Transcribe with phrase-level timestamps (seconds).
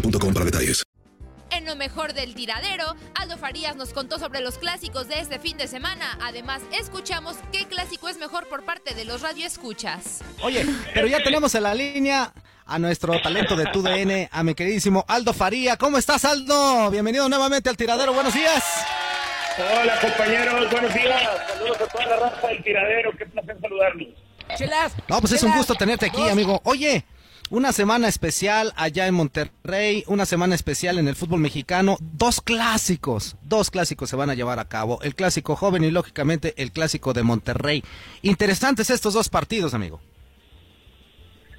[0.00, 0.82] boostmobile.com para detalles.
[1.50, 5.56] En lo mejor del tiradero, Aldo Farías nos contó sobre los clásicos de este fin
[5.56, 6.18] de semana.
[6.20, 10.22] Además, escuchamos qué clásico es mejor por parte de los radioescuchas.
[10.42, 12.32] Oye, pero ya tenemos en la línea
[12.66, 15.76] a nuestro talento de TUDN, a mi queridísimo Aldo Faría.
[15.76, 16.90] ¿Cómo estás, Aldo?
[16.90, 18.12] Bienvenido nuevamente al tiradero.
[18.12, 18.64] Buenos días.
[19.80, 21.22] Hola compañeros, buenos días.
[21.48, 23.12] Saludos a toda la raza del tiradero.
[23.16, 24.08] Qué placer saludarlos.
[25.08, 26.60] No, pues es un gusto tenerte aquí, amigo.
[26.64, 27.04] Oye,
[27.50, 31.96] una semana especial allá en Monterrey, una semana especial en el fútbol mexicano.
[32.00, 34.98] Dos clásicos, dos clásicos se van a llevar a cabo.
[35.02, 37.82] El clásico joven y lógicamente el clásico de Monterrey.
[38.22, 40.00] Interesantes estos dos partidos, amigo.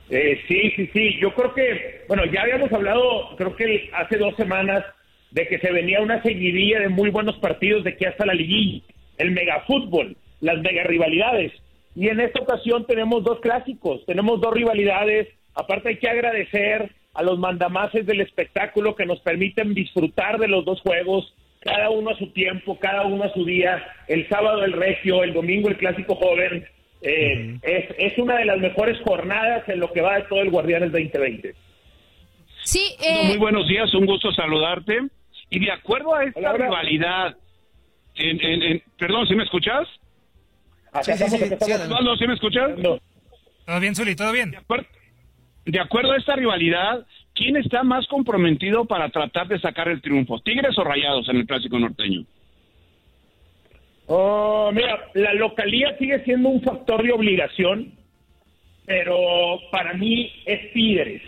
[0.09, 1.19] Eh, sí, sí, sí.
[1.19, 4.83] Yo creo que, bueno, ya habíamos hablado, creo que hace dos semanas,
[5.31, 8.81] de que se venía una seguidilla de muy buenos partidos de que hasta la liguilla,
[9.17, 11.51] el megafútbol, las mega rivalidades.
[11.95, 15.27] Y en esta ocasión tenemos dos clásicos, tenemos dos rivalidades.
[15.57, 20.63] Aparte hay que agradecer a los mandamases del espectáculo que nos permiten disfrutar de los
[20.65, 23.83] dos juegos, cada uno a su tiempo, cada uno a su día.
[24.07, 26.63] El sábado el regio, el domingo el clásico joven.
[27.01, 30.51] Eh, es, es una de las mejores jornadas en lo que va de todo el
[30.51, 31.55] Guardianes 2020.
[32.63, 32.95] Sí,
[33.25, 34.99] Muy buenos días, un gusto saludarte.
[35.49, 37.37] Y de acuerdo a esta Hola, rivalidad,
[38.15, 39.87] en, en- en- perdón, ¿sí me escuchas?
[40.91, 41.81] Acá estamos, acá estamos.
[41.87, 42.71] Osvaldo, ¿sí me escuchas?
[43.65, 44.15] ¿Todo bien, Zuli?
[44.15, 44.51] ¿Todo bien?
[44.51, 44.85] De acuerdo,
[45.67, 47.05] de acuerdo a esta rivalidad,
[47.35, 50.39] ¿quién está más comprometido para tratar de sacar el triunfo?
[50.39, 52.23] ¿Tigres o Rayados en el Clásico Norteño?
[54.07, 57.91] Oh, mira, la localía sigue siendo un factor de obligación,
[58.85, 61.21] pero para mí es Tigres,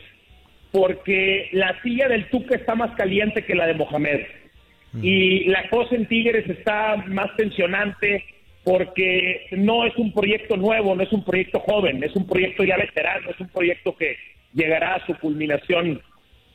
[0.72, 4.22] porque la silla del Tuca está más caliente que la de Mohamed.
[5.04, 8.24] Y la cosa en Tigres está más tensionante
[8.64, 12.78] porque no es un proyecto nuevo, no es un proyecto joven, es un proyecto ya
[12.78, 14.18] veterano, es un proyecto que
[14.54, 16.02] llegará a su culminación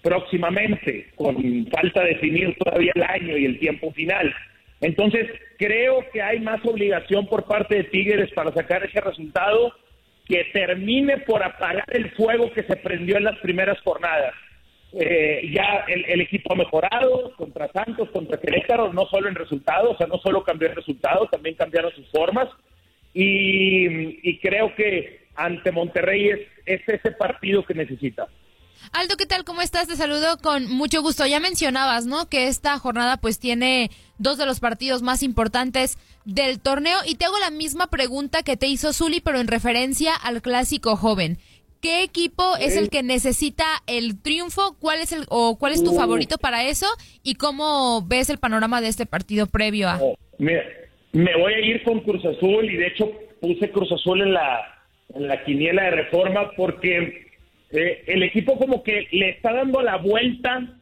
[0.02, 1.36] próximamente, con
[1.70, 4.34] falta de definir todavía el año y el tiempo final.
[4.82, 5.28] Entonces,
[5.58, 9.72] creo que hay más obligación por parte de Tigres para sacar ese resultado
[10.26, 14.34] que termine por apagar el fuego que se prendió en las primeras jornadas.
[14.96, 19.96] Eh, ya el, equipo ha mejorado contra Santos, contra Querétaro, no solo en resultados, o
[19.96, 20.98] sea, no solo cambió el
[21.30, 22.48] también cambiaron sus formas.
[23.12, 28.28] Y, y creo que ante Monterrey es, es ese partido que necesita.
[28.92, 29.44] Aldo, ¿qué tal?
[29.44, 29.88] ¿Cómo estás?
[29.88, 31.26] Te saludo con mucho gusto.
[31.26, 32.28] Ya mencionabas, ¿no?
[32.28, 37.24] Que esta jornada pues tiene dos de los partidos más importantes del torneo y te
[37.24, 41.38] hago la misma pregunta que te hizo Zuli, pero en referencia al clásico joven.
[41.84, 44.74] ¿Qué equipo es el que necesita el triunfo?
[44.80, 45.96] ¿Cuál es el o cuál es tu Uh.
[45.98, 46.86] favorito para eso?
[47.22, 50.00] ¿Y cómo ves el panorama de este partido previo a?
[50.38, 50.64] Mira,
[51.12, 54.60] me voy a ir con Cruz Azul y de hecho puse Cruz Azul en la,
[55.14, 57.22] en la quiniela de reforma porque
[57.76, 60.78] Eh, el equipo como que le está dando la vuelta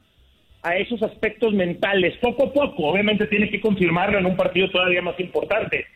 [0.62, 2.88] a esos aspectos mentales, poco a poco.
[2.88, 5.86] Obviamente tiene que confirmarlo en un partido todavía más importante.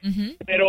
[0.46, 0.68] Pero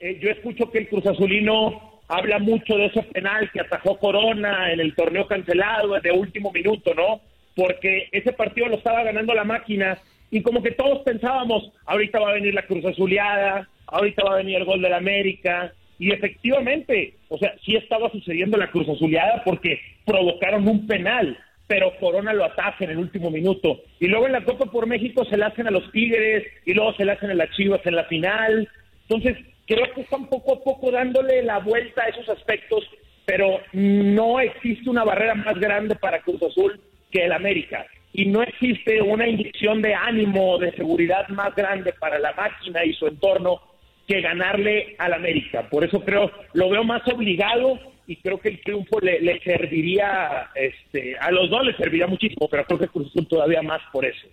[0.00, 4.72] eh, yo escucho que el Cruz Azulino habla mucho de ese penal que atajó Corona
[4.72, 7.20] en el torneo cancelado de último minuto, ¿no?
[7.54, 9.96] Porque ese partido lo estaba ganando la máquina
[10.30, 14.38] y como que todos pensábamos, ahorita va a venir la Cruz Azuleada, ahorita va a
[14.38, 19.42] venir el gol del América, y efectivamente, o sea, sí estaba sucediendo la Cruz Azuleada
[19.44, 21.36] porque provocaron un penal,
[21.66, 23.82] pero Corona lo ataja en el último minuto.
[24.00, 26.94] Y luego en la Copa por México se la hacen a los Tigres y luego
[26.94, 28.68] se la hacen a las Chivas en la final.
[29.02, 29.36] Entonces,
[29.70, 32.84] creo que están poco a poco dándole la vuelta a esos aspectos,
[33.24, 36.80] pero no existe una barrera más grande para Cruz Azul
[37.12, 37.86] que el América.
[38.12, 42.92] Y no existe una inyección de ánimo, de seguridad más grande para la máquina y
[42.94, 43.60] su entorno
[44.08, 45.68] que ganarle al América.
[45.70, 47.78] Por eso creo, lo veo más obligado
[48.08, 52.64] y creo que el triunfo le, serviría, este, a los dos le serviría muchísimo, pero
[52.64, 54.26] creo que Cruz Azul todavía más por eso.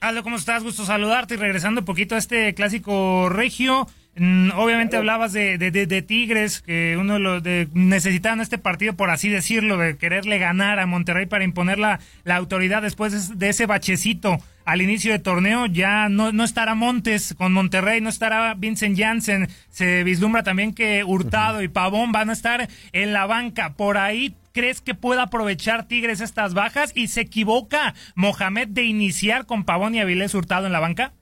[0.00, 0.62] Aldo, ¿cómo estás?
[0.62, 3.88] Gusto saludarte y regresando un poquito a este clásico regio.
[4.18, 9.28] Mm, obviamente hablabas de, de, Tigres, que uno lo de, necesitaban este partido, por así
[9.28, 14.38] decirlo, de quererle ganar a Monterrey para imponer la, la autoridad después de ese bachecito
[14.64, 15.66] al inicio de torneo.
[15.66, 19.48] Ya no, no estará Montes con Monterrey, no estará Vincent Janssen.
[19.70, 23.74] Se vislumbra también que Hurtado y Pavón van a estar en la banca.
[23.74, 29.46] Por ahí crees que pueda aprovechar Tigres estas bajas y se equivoca Mohamed de iniciar
[29.46, 31.12] con Pavón y Avilés Hurtado en la banca?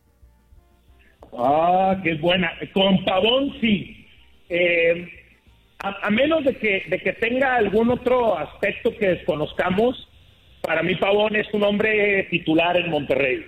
[1.37, 2.53] Ah, qué buena.
[2.73, 4.07] Con Pavón sí.
[4.49, 5.09] Eh,
[5.79, 10.09] a, menos de que, de que tenga algún otro aspecto que desconozcamos,
[10.63, 13.45] para mí Pavón es un hombre titular en Monterrey.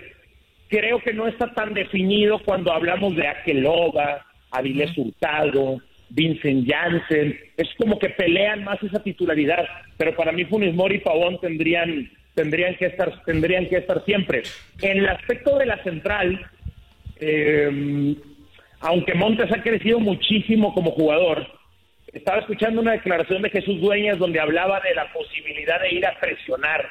[0.69, 5.81] Creo que no está tan definido cuando hablamos de Aqueloba, Avilés Hurtado,
[6.11, 7.38] Vincent Janssen.
[7.56, 9.64] Es como que pelean más esa titularidad.
[9.96, 14.43] Pero para mí Funes Mori y Pavón tendrían, tendrían, que estar, tendrían que estar siempre.
[14.82, 16.38] En el aspecto de la central,
[17.20, 18.17] eh,
[18.81, 21.47] aunque Montes ha crecido muchísimo como jugador,
[22.12, 26.19] estaba escuchando una declaración de Jesús Dueñas donde hablaba de la posibilidad de ir a
[26.19, 26.88] presionar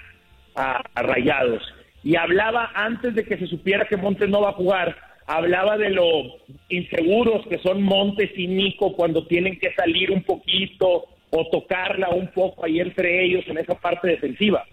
[0.55, 1.63] a, Rayados
[2.03, 4.95] y hablaba antes de que se supiera que Montes no va a jugar,
[5.25, 6.37] hablaba de lo
[6.69, 12.27] inseguros que son Montes y Nico cuando tienen que salir un poquito o tocarla un
[12.27, 14.65] poco ahí entre ellos en esa parte defensiva.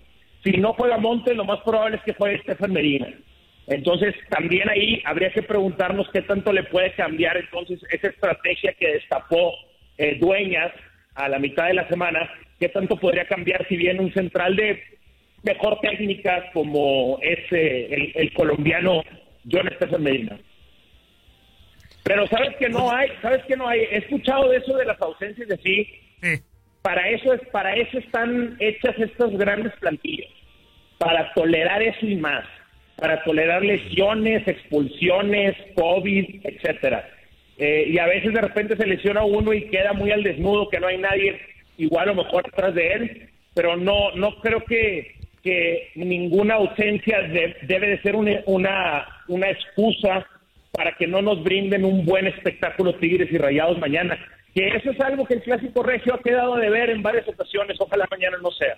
[0.45, 3.09] Si no juega Montes, lo más probable es que juegue Estefan Medina.
[3.67, 8.95] Entonces, también ahí habría que preguntarnos qué tanto le puede cambiar entonces esa estrategia que
[8.95, 9.55] destapó
[9.97, 10.73] eh, Dueñas
[11.15, 12.29] a la mitad de la semana,
[12.61, 14.83] qué tanto podría cambiar si bien un central de
[15.43, 19.03] mejor técnica como es eh, el, colombiano
[19.51, 20.39] John Estefan Medina.
[22.03, 23.81] Pero sabes que no hay, sabes que no hay.
[23.81, 25.89] He escuchado de eso de las ausencias de sí.
[26.83, 30.31] Para eso es, para eso están hechas estas grandes plantillas,
[30.99, 32.45] para tolerar eso y más
[32.97, 37.09] para tolerar lesiones, expulsiones, COVID, etcétera.
[37.59, 40.81] Eh, y a veces de repente se lesiona uno y queda muy al desnudo, que
[40.81, 41.41] no hay nadie
[41.77, 47.21] igual o mejor atrás de él, pero no, no creo que, que ninguna ausencia
[47.63, 50.27] debe de ser una, una, una excusa
[50.73, 54.19] para que no nos brinden un buen espectáculo Tigres y Rayados mañana.
[54.55, 57.77] Que eso es algo que el Clásico Regio ha quedado de ver en varias ocasiones,
[57.81, 58.77] ojalá mañana no sea.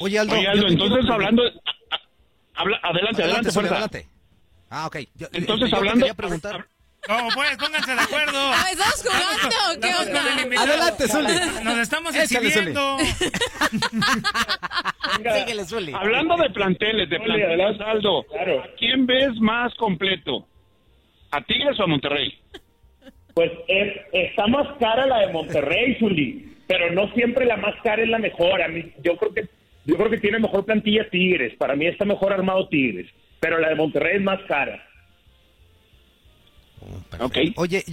[0.00, 0.34] Oye Aldo,
[0.66, 1.42] entonces hablando,
[2.60, 4.06] adelante, adelante, adelante,
[4.70, 4.96] Ah, ok.
[5.32, 6.06] Entonces, hablando...
[6.14, 6.66] preguntar...
[7.08, 8.52] No, pues, pónganse de acuerdo.
[8.70, 9.80] Estamos jugando.
[9.80, 10.62] ¿Qué onda?
[10.62, 11.32] Adelante, Zuli.
[11.64, 12.98] Nos estamos exhibiendo.
[15.34, 15.92] Síguele, Zuli.
[15.94, 18.62] Hablando de planteles, de planteles, Aldo, claro.
[18.78, 20.46] ¿quién ves más completo?
[21.30, 22.38] ¿A Tigres o a Monterrey?
[23.34, 28.02] Pues es, está más cara la de Monterrey, Zuli, pero no siempre la más cara
[28.02, 28.60] es la mejor.
[28.60, 29.48] A mí, yo creo que
[29.84, 31.56] yo creo que tiene mejor plantilla Tigres.
[31.56, 33.10] Para mí está mejor armado Tigres.
[33.40, 34.86] Pero la de Monterrey es más cara.
[37.18, 37.84] Oh, Oye,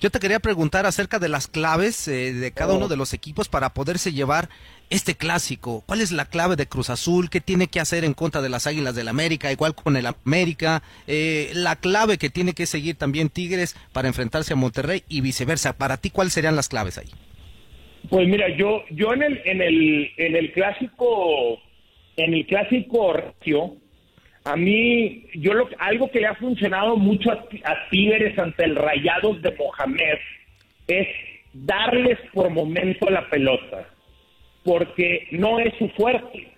[0.00, 2.88] yo, te quería preguntar acerca de las claves eh, de cada uno oh.
[2.88, 4.50] de los equipos para poderse llevar
[4.90, 5.82] este clásico.
[5.86, 7.30] ¿Cuál es la clave de Cruz Azul?
[7.30, 9.50] ¿Qué tiene que hacer en contra de las Águilas del América?
[9.50, 10.82] Igual con el América.
[11.06, 15.74] Eh, la clave que tiene que seguir también Tigres para enfrentarse a Monterrey y viceversa.
[15.74, 17.10] Para ti, ¿cuáles serían las claves ahí?
[18.08, 21.60] Pues mira, yo, yo en el, en el, en el clásico,
[22.16, 23.76] en el clásico ratio,
[24.44, 27.34] a mí, yo lo, algo que le ha funcionado mucho a,
[27.64, 30.18] a ante el Rayados de Mohamed
[30.86, 31.06] es
[31.52, 33.86] darles por momento la pelota,
[34.64, 36.48] porque no es su fuerte.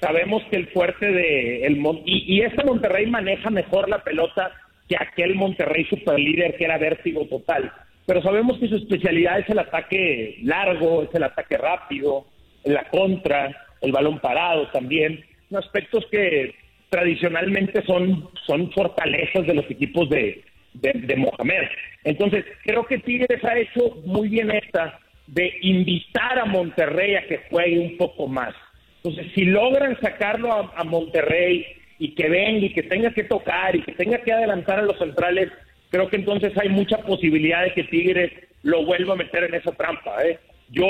[0.00, 4.52] Sabemos que el fuerte de el y, y este Monterrey maneja mejor la pelota
[4.86, 7.72] que aquel Monterrey superlíder que era vértigo total
[8.10, 12.26] pero sabemos que su especialidad es el ataque largo, es el ataque rápido,
[12.64, 15.24] la contra, el balón parado también,
[15.56, 16.52] aspectos que
[16.88, 21.68] tradicionalmente son, son fortalezas de los equipos de, de, Mohamed.
[22.02, 24.98] Entonces, creo que Tigres ha hecho muy bien esta
[25.28, 28.56] de invitar a Monterrey a que juegue un poco más.
[29.04, 31.64] Entonces, si logran sacarlo a Monterrey
[32.00, 34.98] y que venga y que tenga que tocar y que tenga que adelantar a los
[34.98, 35.48] centrales,
[35.90, 38.32] creo que entonces hay mucha posibilidad de que Tigres
[38.62, 40.22] lo vuelva a meter en esa trampa.
[40.24, 40.38] ¿eh?
[40.70, 40.86] Yo,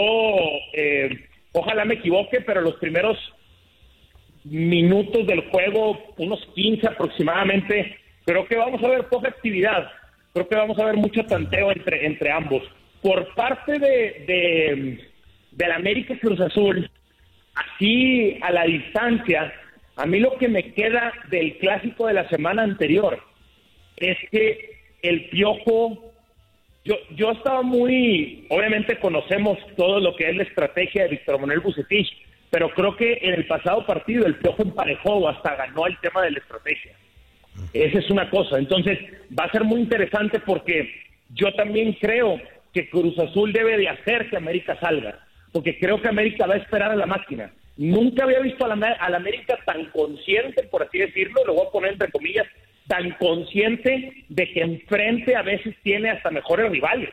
[0.74, 3.16] eh, ojalá me equivoque, pero los primeros
[4.44, 9.90] minutos del juego, unos 15 aproximadamente, creo que vamos a ver poca actividad.
[10.32, 12.62] Creo que vamos a ver mucho tanteo entre, entre ambos.
[13.02, 15.08] Por parte de, de,
[15.52, 16.90] del América Cruz Azul,
[17.54, 19.52] así a la distancia,
[19.96, 23.18] a mí lo que me queda del clásico de la semana anterior
[23.96, 26.12] es que el Piojo,
[26.84, 31.60] yo, yo estaba muy, obviamente conocemos todo lo que es la estrategia de Víctor Manuel
[31.60, 32.08] Bucetich,
[32.50, 36.32] pero creo que en el pasado partido el Piojo emparejó hasta ganó el tema de
[36.32, 36.92] la estrategia.
[37.72, 38.58] Esa es una cosa.
[38.58, 38.98] Entonces,
[39.38, 40.90] va a ser muy interesante porque
[41.34, 42.40] yo también creo
[42.72, 45.18] que Cruz Azul debe de hacer que América salga,
[45.52, 47.52] porque creo que América va a esperar a la máquina.
[47.76, 51.66] Nunca había visto a la, a la América tan consciente, por así decirlo, lo voy
[51.66, 52.46] a poner entre comillas,
[52.90, 57.10] tan consciente de que enfrente a veces tiene hasta mejores rivales,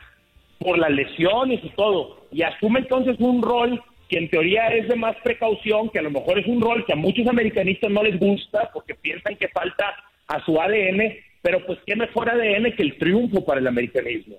[0.58, 4.96] por las lesiones y todo, y asume entonces un rol que en teoría es de
[4.96, 8.18] más precaución, que a lo mejor es un rol que a muchos americanistas no les
[8.18, 9.94] gusta porque piensan que falta
[10.26, 14.34] a su ADN, pero pues qué mejor ADN que el triunfo para el americanismo.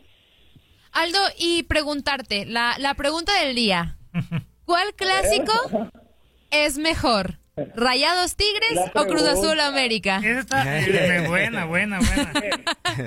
[0.92, 3.96] Aldo, y preguntarte, la, la pregunta del día,
[4.66, 5.54] ¿cuál clásico
[6.52, 7.39] es mejor?
[7.76, 10.22] ¿Rayados Tigres o Cruz Azul América?
[10.24, 12.32] Eh, buena, buena, buena.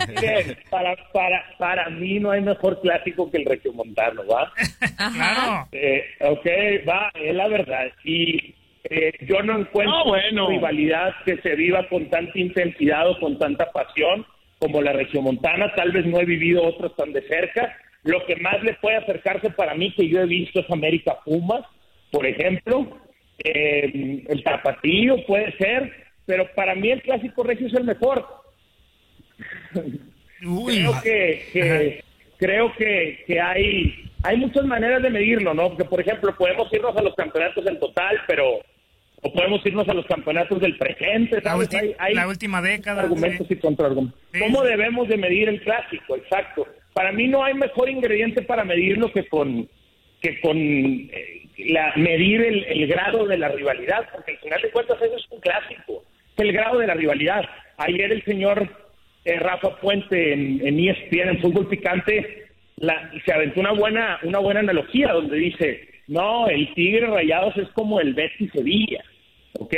[0.08, 4.52] Miren, para, para, para mí no hay mejor clásico que el Regiomontano, ¿va?
[4.96, 5.68] Claro.
[5.72, 6.46] Eh, ok,
[6.88, 7.86] va, es la verdad.
[8.04, 8.54] Y
[8.84, 10.48] eh, yo no encuentro No, bueno.
[10.48, 14.26] rivalidad que se viva con tanta intensidad o con tanta pasión
[14.58, 15.74] como la Regiomontana.
[15.74, 17.76] Tal vez no he vivido otros tan de cerca.
[18.04, 21.62] Lo que más le puede acercarse para mí que yo he visto es América Pumas,
[22.10, 22.98] por ejemplo.
[23.38, 25.92] Eh, el Tapatío puede ser,
[26.26, 28.24] pero para mí el Clásico Regio es el mejor.
[30.40, 32.04] creo que, que-
[32.38, 35.68] creo que, que hay hay muchas maneras de medirlo, ¿no?
[35.70, 38.60] Porque por ejemplo podemos irnos a los campeonatos en total, pero
[39.24, 41.68] o podemos irnos a los campeonatos del presente, La, ¿sabes?
[41.70, 43.02] ulti- Hay- hay la última década.
[43.02, 44.20] argumentos y contraargumentos.
[44.32, 46.16] Sí, ¿Cómo debemos de medir el clásico?
[46.16, 46.66] Exacto.
[46.92, 49.68] Para mí no hay mejor ingrediente para medirlo que con
[50.20, 54.70] que con eh, la medir el, el grado de la rivalidad, porque al final de
[54.70, 56.02] cuentas eso es un clásico,
[56.36, 57.44] es el grado de la rivalidad.
[57.78, 58.68] Ayer el señor
[59.24, 64.38] eh, Rafa Puente en, en ESPN, en Fútbol Picante, la- se aventó una buena, una
[64.38, 69.04] buena analogía donde dice, no, el Tigre Rayados es como el Betis Sevilla,
[69.58, 69.74] ¿ok?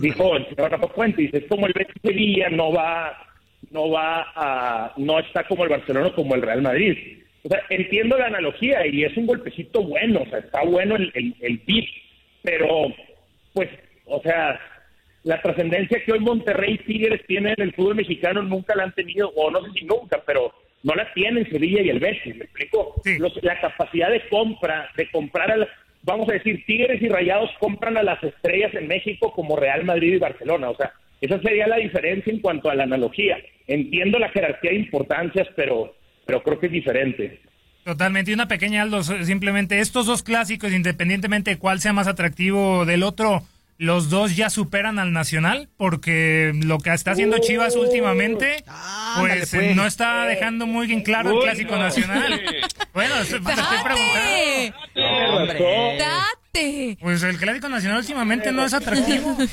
[0.00, 3.16] Dijo el señor Rafa Puente, dice, es como el Betis Sevilla, no va,
[3.70, 6.96] no va a, no está como el Barcelona o como el Real Madrid.
[7.44, 11.10] O sea, entiendo la analogía y es un golpecito bueno, o sea, está bueno el,
[11.14, 11.86] el, el beat,
[12.42, 12.92] pero,
[13.52, 13.68] pues,
[14.06, 14.58] o sea,
[15.24, 18.92] la trascendencia que hoy Monterrey y Tigres tienen en el fútbol mexicano nunca la han
[18.94, 20.52] tenido, o no sé si nunca, pero
[20.82, 23.00] no la tienen Sevilla y el Betis, ¿me explico?
[23.18, 25.68] Los- la capacidad de compra, de comprar, a la-
[26.02, 30.14] vamos a decir, Tigres y Rayados compran a las estrellas en México como Real Madrid
[30.14, 33.38] y Barcelona, o sea, esa sería la diferencia en cuanto a la analogía.
[33.66, 35.94] Entiendo la jerarquía de importancias, pero,
[36.28, 37.40] pero creo que es diferente.
[37.84, 38.30] Totalmente.
[38.30, 43.02] Y una pequeña, Aldo, simplemente estos dos clásicos, independientemente de cuál sea más atractivo del
[43.02, 43.44] otro,
[43.78, 48.62] los dos ya superan al Nacional, porque lo que está haciendo Chivas últimamente,
[49.18, 49.74] pues, pues.
[49.74, 52.40] no está dejando muy bien claro el clásico nacional.
[52.92, 54.76] Bueno, te estoy preguntando.
[54.96, 55.98] ¡Date!
[55.98, 56.98] ¡Date!
[57.00, 59.36] Pues el clásico nacional últimamente no es atractivo.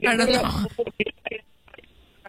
[0.00, 0.68] Claro, no.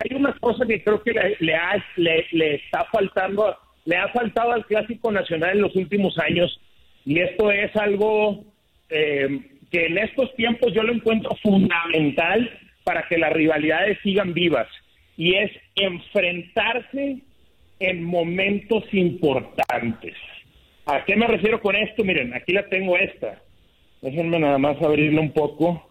[0.04, 3.56] Hay una cosa que creo que le, ha- le- está faltando,
[3.86, 6.60] le ha faltado al clásico nacional en los últimos años,
[7.06, 8.44] y esto es algo
[8.90, 9.40] eh,
[9.72, 12.50] que en estos tiempos yo lo encuentro fundamental
[12.84, 14.68] para que las rivalidades sigan vivas,
[15.18, 17.18] y es enfrentarse
[17.80, 20.16] en momentos importantes.
[20.86, 22.04] ¿A qué me refiero con esto?
[22.04, 23.40] Miren, aquí la tengo esta.
[24.02, 25.88] Déjenme nada más abrirla un poco.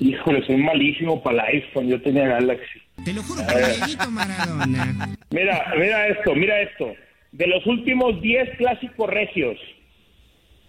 [0.00, 1.88] Híjole, soy malísimo para el iPhone.
[1.88, 2.80] Yo tenía Galaxy.
[3.04, 3.42] Te lo juro.
[3.42, 5.16] Dieguito Maradona.
[5.30, 6.94] Mira, mira esto, mira esto.
[7.32, 9.58] De los últimos 10 clásicos regios,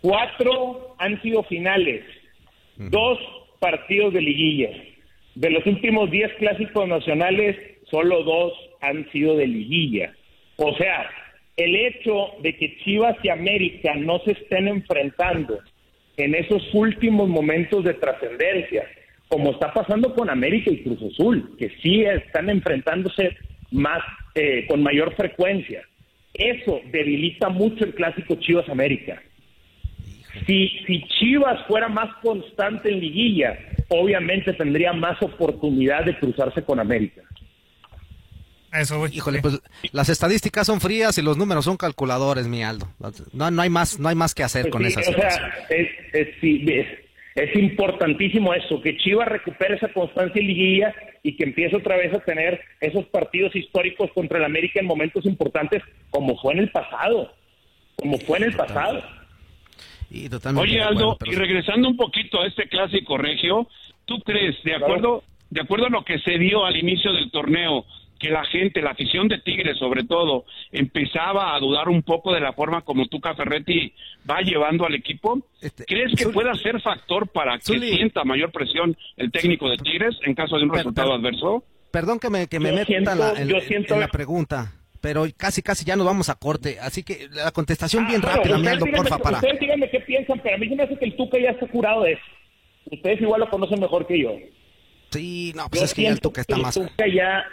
[0.01, 2.03] cuatro han sido finales,
[2.77, 3.17] dos
[3.59, 4.69] partidos de liguilla.
[5.35, 7.55] De los últimos 10 clásicos nacionales,
[7.89, 10.13] solo dos han sido de liguilla.
[10.57, 11.09] O sea,
[11.55, 15.59] el hecho de que Chivas y América no se estén enfrentando
[16.17, 18.85] en esos últimos momentos de trascendencia,
[19.29, 23.37] como está pasando con América y Cruz Azul, que sí están enfrentándose
[23.71, 24.01] más
[24.35, 25.83] eh, con mayor frecuencia.
[26.33, 29.21] Eso debilita mucho el clásico Chivas América.
[30.45, 33.57] Si, si Chivas fuera más constante en liguilla,
[33.89, 37.21] obviamente tendría más oportunidad de cruzarse con América.
[38.71, 39.59] Eso, Híjole, pues
[39.91, 42.87] las estadísticas son frías y los números son calculadores, mi Aldo.
[43.33, 46.27] No, no hay más, no hay más que hacer con esas O sea, es, es,
[46.41, 46.85] es,
[47.55, 50.93] importantísimo eso, que Chivas recupere esa constancia en liguilla
[51.23, 55.25] y que empiece otra vez a tener esos partidos históricos contra el América en momentos
[55.25, 57.33] importantes, como fue en el pasado,
[57.95, 59.03] como fue en el pasado.
[60.55, 63.67] Oye, Aldo, y regresando un poquito a este clásico regio,
[64.05, 67.85] ¿tú crees, de acuerdo, de acuerdo a lo que se dio al inicio del torneo,
[68.19, 72.41] que la gente, la afición de Tigres sobre todo, empezaba a dudar un poco de
[72.41, 73.93] la forma como Tuca Ferretti
[74.29, 75.39] va llevando al equipo?
[75.61, 80.17] Este, ¿Crees que pueda ser factor para que sienta mayor presión el técnico de Tigres
[80.23, 81.63] en caso de un resultado adverso?
[81.91, 83.49] Perdón que me, que me meta la, en,
[83.99, 88.21] la pregunta pero casi casi ya nos vamos a corte, así que la contestación bien
[88.25, 89.37] ah, rápida, Aldo, porfa, para.
[89.37, 91.67] Ustedes díganme qué piensan, pero a mí se me hace que el Tuca ya está
[91.67, 92.21] curado de eso.
[92.91, 94.35] Ustedes igual lo conocen mejor que yo.
[95.09, 96.75] Sí, no, pues es que ya el Tuca está más...
[96.77, 97.43] El Tuca ya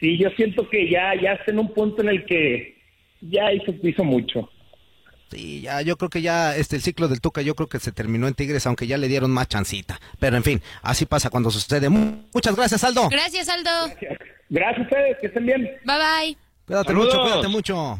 [0.00, 2.76] Sí, yo siento que ya, ya está en un punto en el que
[3.20, 4.50] ya hizo, hizo mucho.
[5.30, 7.90] Sí, ya, yo creo que ya este el ciclo del Tuca, yo creo que se
[7.90, 10.00] terminó en Tigres, aunque ya le dieron más chancita.
[10.20, 11.88] Pero en fin, así pasa cuando sucede.
[11.88, 13.08] Muchas gracias, Aldo.
[13.08, 13.92] Gracias, Aldo.
[14.48, 15.62] Gracias, a ustedes, que estén bien.
[15.84, 16.36] Bye bye.
[16.66, 17.98] Cuídate mucho, cuídate mucho.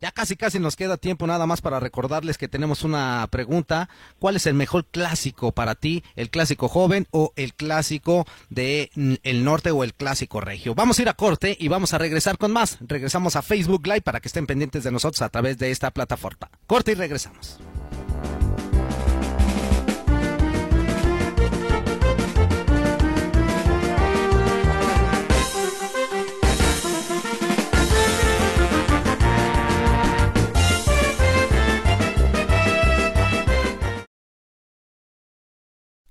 [0.00, 3.88] Ya casi casi nos queda tiempo nada más para recordarles que tenemos una pregunta.
[4.18, 6.04] ¿Cuál es el mejor clásico para ti?
[6.14, 10.74] ¿El clásico joven o el clásico de mm, el norte o el clásico regio?
[10.74, 12.78] Vamos a ir a corte y vamos a regresar con más.
[12.80, 16.50] Regresamos a Facebook Live para que estén pendientes de nosotros a través de esta plataforma.
[16.66, 17.58] Corte y regresamos.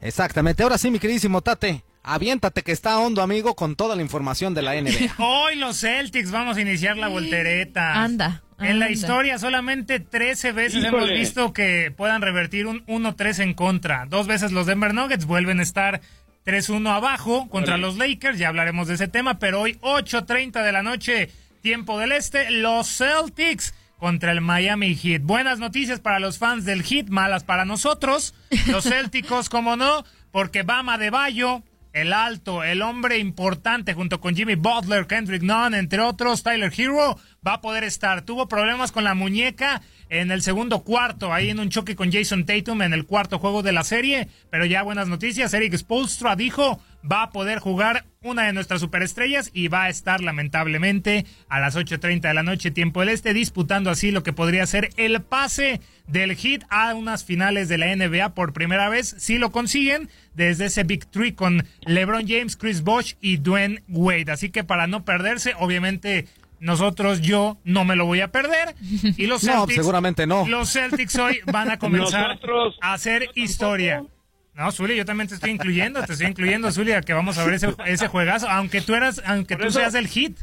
[0.00, 0.62] Exactamente.
[0.62, 1.82] Ahora sí, mi queridísimo Tate.
[2.04, 5.16] Aviéntate que está hondo, amigo, con toda la información de la NBA.
[5.18, 8.00] Hoy los Celtics vamos a iniciar la voltereta.
[8.02, 8.42] Anda.
[8.60, 14.06] En la historia solamente 13 veces hemos visto que puedan revertir un 1-3 en contra.
[14.06, 16.00] Dos veces los Denver Nuggets vuelven a estar
[16.44, 20.82] 3-1 abajo contra los Lakers, ya hablaremos de ese tema, pero hoy 8.30 de la
[20.82, 21.30] noche,
[21.62, 25.22] tiempo del este, los Celtics contra el Miami Heat.
[25.22, 28.34] Buenas noticias para los fans del Heat, malas para nosotros,
[28.66, 31.62] los Celticos, como no, porque Bama de Bayo,
[31.94, 37.18] el alto, el hombre importante junto con Jimmy Butler, Kendrick Nunn, entre otros, Tyler Hero,
[37.46, 38.22] va a poder estar.
[38.22, 42.46] Tuvo problemas con la muñeca en el segundo cuarto, ahí en un choque con Jason
[42.46, 44.28] Tatum en el cuarto juego de la serie.
[44.50, 49.50] Pero ya buenas noticias, Eric Spolstra dijo, va a poder jugar una de nuestras superestrellas
[49.52, 53.90] y va a estar lamentablemente a las 8.30 de la noche tiempo del este disputando
[53.90, 58.34] así lo que podría ser el pase del hit a unas finales de la NBA
[58.34, 63.14] por primera vez si lo consiguen desde ese Big Three con LeBron James, Chris Bosh
[63.20, 64.32] y Dwayne Wade.
[64.32, 66.26] Así que para no perderse, obviamente
[66.64, 68.74] nosotros, yo, no me lo voy a perder.
[69.16, 69.74] Y los Celtics.
[69.74, 70.48] seguramente no.
[70.48, 72.38] Los Celtics hoy van a comenzar
[72.80, 74.02] a hacer historia.
[74.54, 77.44] No, Zuli, yo también te estoy incluyendo, te estoy incluyendo, Zuli, a que vamos a
[77.44, 80.38] ver ese, ese juegazo, aunque tú eras, aunque tú seas del hit.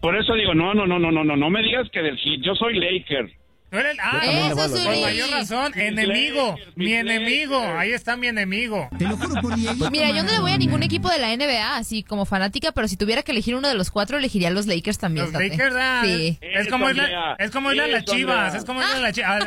[0.00, 2.42] Por eso digo, no, no, no, no, no, no, no me digas que del hit,
[2.44, 3.32] yo soy Laker.
[3.72, 8.88] Ah, eso, Con mayor razón, enemigo, mi enemigo, ahí está mi enemigo.
[8.98, 9.56] Te lo juro por
[9.90, 12.88] Mira, yo no le voy a ningún equipo de la NBA, así como fanática, pero
[12.88, 15.32] si tuviera que elegir uno de los cuatro, elegiría a los Lakers también.
[15.32, 16.38] Los Lakers, ah, sí.
[16.40, 19.44] Es como irle, es como irle a las chivas, es como irle a las chivas,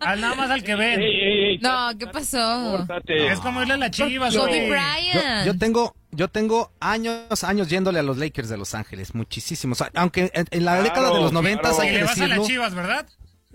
[0.00, 1.60] al, nada más al que ven.
[1.60, 2.86] no, ¿qué pasó?
[3.06, 4.34] Es como irle a las chivas.
[4.34, 5.46] Kobe Bryant.
[5.46, 9.82] yo tengo yo tengo años, años yéndole a los Lakers de Los Ángeles, muchísimos.
[9.94, 13.06] Aunque en, la década de los noventas hay que le vas a las Chivas, ¿verdad?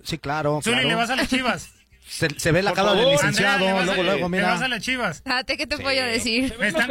[0.08, 0.62] Sí, claro.
[0.64, 1.70] Zuli, le vas a las chivas.
[2.08, 4.48] Se, ve la cara del licenciado, luego, luego, mira.
[4.48, 5.24] Le vas a las chivas.
[5.46, 6.54] ¿qué te voy a decir?
[6.60, 6.90] Me están,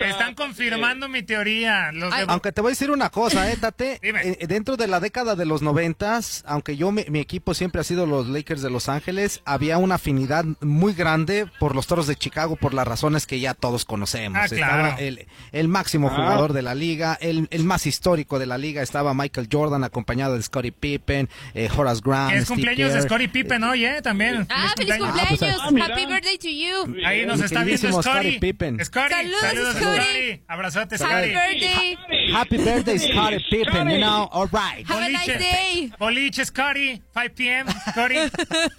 [0.00, 1.90] están confirmando mi teoría.
[2.28, 3.98] Aunque te voy a decir una cosa, eh, Tate.
[4.22, 8.06] Eh, dentro de la década de los noventas, aunque yo, mi, equipo siempre ha sido
[8.06, 12.56] los Lakers de Los Ángeles, había una afinidad muy grande por los Toros de Chicago
[12.56, 14.38] por las razones que ya todos conocemos.
[14.42, 14.96] Ah, claro.
[14.98, 16.16] el, el, máximo ah.
[16.16, 20.34] jugador de la liga, el, el, más histórico de la liga, estaba Michael Jordan acompañado
[20.34, 22.34] de Scottie Pippen, eh, Horace Grant.
[22.34, 24.02] Es cumpleaños de Scottie Pippen hoy, ¿eh?
[24.02, 24.46] También.
[24.50, 25.42] Ah, feliz cumpleaños.
[25.60, 26.96] Ah, pues, Happy birthday to you.
[27.06, 28.38] Ahí nos está viendo Scotty.
[28.38, 28.84] Pippen.
[28.84, 30.42] Scotty, saludos, saludos Scotty.
[30.48, 31.14] Abrazote, Scotty.
[31.14, 31.98] Happy birthday.
[32.32, 33.90] Happy birthday, Scotty Pippen.
[33.90, 34.86] You know, all right.
[34.86, 35.92] Have a nice day.
[35.98, 37.02] Boliche, Scotty.
[37.14, 37.66] 5 p.m.
[37.90, 38.16] Scotty.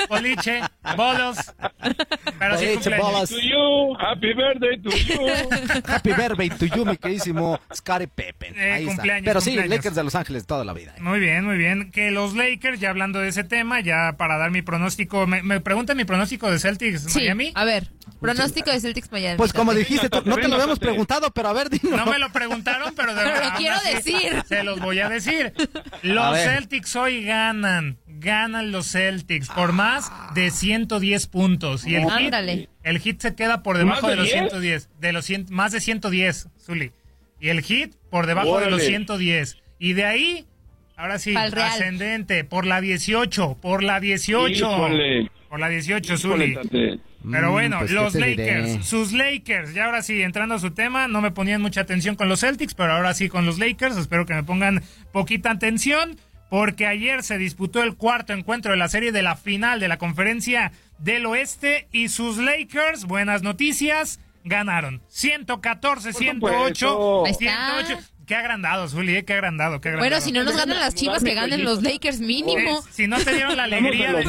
[0.10, 0.62] Boliche,
[0.98, 1.38] bolos.
[2.40, 3.30] Pero sí cumpleaños.
[3.30, 3.96] To you.
[4.00, 5.82] Happy birthday to you.
[5.88, 8.58] Happy birthday to you, mi queridísimo Scotty Pippen.
[8.58, 9.04] Eh, Ahí está.
[9.24, 10.94] Pero sí, Lakers de Los Ángeles toda la vida.
[11.00, 11.92] Muy bien, muy bien.
[11.92, 15.60] Que los Lakers, ya hablando de ese tema, ya para dar mi pronóstico, me, me
[15.60, 17.52] preguntan mi pronóstico de Celtics sí, Miami.
[17.56, 19.38] A ver, pronóstico de Celtics Miami.
[19.38, 21.98] Pues como dijiste, no te lo habíamos preguntado, pero a ver, dime.
[21.98, 23.41] No me lo preguntaron, pero de verdad.
[23.44, 24.44] Lo quiero decir.
[24.48, 25.54] Se los voy a decir.
[26.02, 27.98] Los Celtics hoy ganan.
[28.08, 31.86] Ganan los Celtics por más de 110 puntos.
[31.86, 32.34] Y el hit,
[32.84, 34.90] el hit se queda por debajo de, los 110.
[35.00, 36.92] De los más de 110, Zuli.
[37.40, 39.58] Y el hit por debajo de los 110.
[39.80, 40.48] Y de ahí
[41.02, 44.70] Ahora sí, ascendente, por la 18, por la 18.
[45.50, 46.56] Por la 18, Zuli.
[47.30, 51.08] Pero mm, bueno, pues, los Lakers, sus Lakers, y ahora sí, entrando a su tema,
[51.08, 54.26] no me ponían mucha atención con los Celtics, pero ahora sí con los Lakers, espero
[54.26, 56.18] que me pongan poquita atención,
[56.50, 59.98] porque ayer se disputó el cuarto encuentro de la serie de la final de la
[59.98, 65.02] conferencia del oeste y sus Lakers, buenas noticias, ganaron.
[65.08, 68.00] 114, 108, 108
[68.32, 70.10] qué agrandado, Zuli, eh, qué agrandado, qué agrandado.
[70.10, 72.82] Bueno, si no nos ganan las chivas, que ganen los Lakers mínimo.
[72.90, 74.24] si no te dieron la alegría,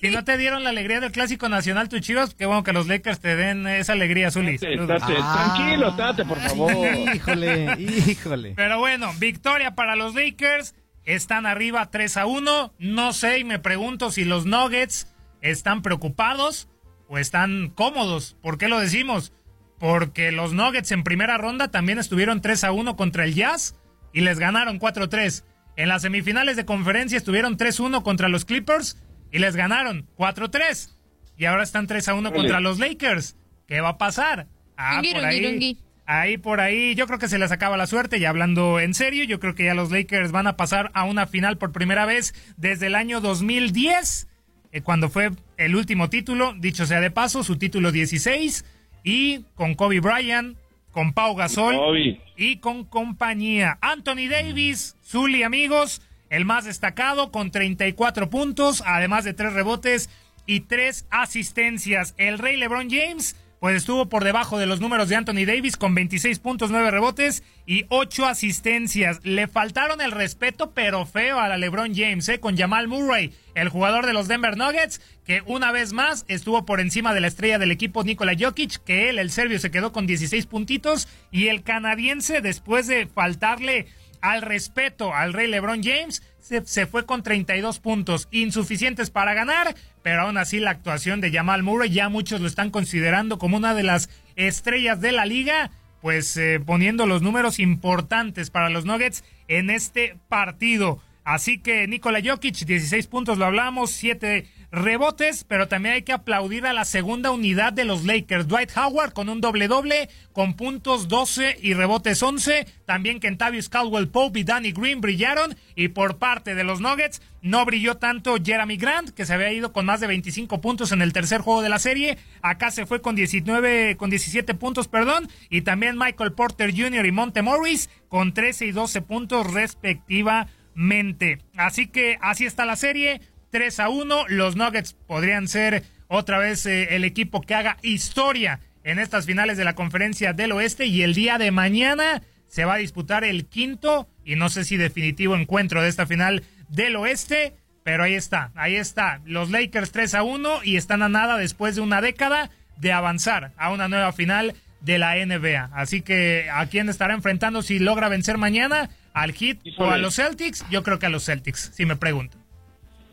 [0.00, 2.86] si no te dieron la alegría del clásico nacional, tus chivas, qué bueno que los
[2.86, 4.56] Lakers te den esa alegría, Zuli.
[4.56, 6.96] Tranquilo, tate, por favor.
[7.14, 8.54] híjole, híjole.
[8.56, 10.74] Pero bueno, victoria para los Lakers.
[11.04, 12.72] Están arriba 3 a 1.
[12.78, 16.66] No sé y me pregunto si los Nuggets están preocupados
[17.08, 18.38] o están cómodos.
[18.40, 19.34] ¿Por qué lo decimos?
[19.84, 23.76] Porque los Nuggets en primera ronda también estuvieron 3 a 1 contra el Jazz
[24.14, 25.44] y les ganaron 4 a 3.
[25.76, 28.98] En las semifinales de conferencia estuvieron 3 a 1 contra los Clippers
[29.30, 30.96] y les ganaron 4 a 3.
[31.36, 33.36] Y ahora están 3 a 1 contra los Lakers.
[33.66, 34.46] ¿Qué va a pasar?
[34.78, 35.76] Ah, por ahí.
[36.06, 38.16] Ahí por ahí, yo creo que se les acaba la suerte.
[38.16, 41.26] Y hablando en serio, yo creo que ya los Lakers van a pasar a una
[41.26, 44.28] final por primera vez desde el año 2010,
[44.72, 48.64] eh, cuando fue el último título, dicho sea de paso, su título 16
[49.04, 50.56] y con Kobe Bryant,
[50.90, 53.78] con Pau Gasol y con compañía.
[53.80, 60.10] Anthony Davis, Zully amigos, el más destacado con 34 puntos, además de tres rebotes
[60.46, 62.14] y tres asistencias.
[62.16, 65.94] El rey LeBron James pues estuvo por debajo de los números de Anthony Davis con
[65.94, 69.20] 26 puntos, 9 rebotes y 8 asistencias.
[69.22, 72.40] Le faltaron el respeto, pero feo a la LeBron James, ¿eh?
[72.40, 76.78] con Jamal Murray, el jugador de los Denver Nuggets, que una vez más estuvo por
[76.78, 80.06] encima de la estrella del equipo Nikola Jokic, que él, el serbio, se quedó con
[80.06, 83.86] 16 puntitos y el canadiense, después de faltarle
[84.20, 90.22] al respeto al rey LeBron James, se, fue con 32 puntos, insuficientes para ganar, pero
[90.22, 93.82] aún así la actuación de Jamal Murray ya muchos lo están considerando como una de
[93.82, 95.70] las estrellas de la liga,
[96.02, 101.00] pues eh, poniendo los números importantes para los Nuggets en este partido.
[101.24, 106.66] Así que Nikola Jokic, 16 puntos, lo hablamos, 7 rebotes, pero también hay que aplaudir
[106.66, 108.48] a la segunda unidad de los Lakers.
[108.48, 112.66] Dwight Howard con un doble doble, con puntos 12 y rebotes 11.
[112.84, 115.56] También Kentavious Caldwell Pope y Danny Green brillaron.
[115.76, 119.72] Y por parte de los Nuggets, no brilló tanto Jeremy Grant, que se había ido
[119.72, 122.18] con más de 25 puntos en el tercer juego de la serie.
[122.42, 125.28] Acá se fue con 19, con 17 puntos, perdón.
[125.50, 127.06] Y también Michael Porter Jr.
[127.06, 131.38] y Monte Morris con 13 y 12 puntos respectivamente.
[131.56, 133.20] Así que así está la serie.
[133.54, 134.26] 3 a 1.
[134.30, 139.56] Los Nuggets podrían ser otra vez eh, el equipo que haga historia en estas finales
[139.56, 140.86] de la conferencia del oeste.
[140.86, 144.76] Y el día de mañana se va a disputar el quinto y no sé si
[144.76, 147.54] definitivo encuentro de esta final del oeste.
[147.84, 149.20] Pero ahí está, ahí está.
[149.24, 153.52] Los Lakers 3 a 1 y están a nada después de una década de avanzar
[153.56, 155.70] a una nueva final de la NBA.
[155.72, 160.16] Así que a quién estará enfrentando si logra vencer mañana, al Heat o a los
[160.16, 160.64] Celtics.
[160.70, 162.43] Yo creo que a los Celtics, si me preguntan.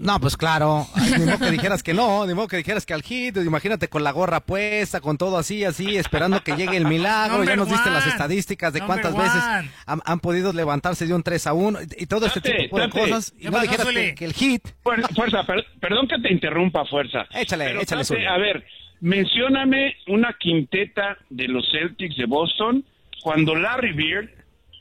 [0.02, 0.88] No, pues claro,
[1.20, 4.04] ni modo que dijeras que no, ni modo que dijeras que al hit, imagínate con
[4.04, 7.92] la gorra puesta, con todo así, así, esperando que llegue el milagro, ya nos diste
[7.92, 9.42] las estadísticas de cuántas veces
[9.86, 13.50] han, podido levantarse de un 3 a 1 y todo este tipo de cosas, y
[13.50, 14.64] no dijeras que, el hit...
[14.82, 15.46] Fuerza,
[15.80, 17.28] perdón que te interrumpa, Fuerza.
[17.34, 18.28] Échale, échale.
[18.28, 18.66] a ver,
[19.02, 22.84] mencióname una quinteta de los Celtics de Boston
[23.22, 24.30] cuando Larry Bird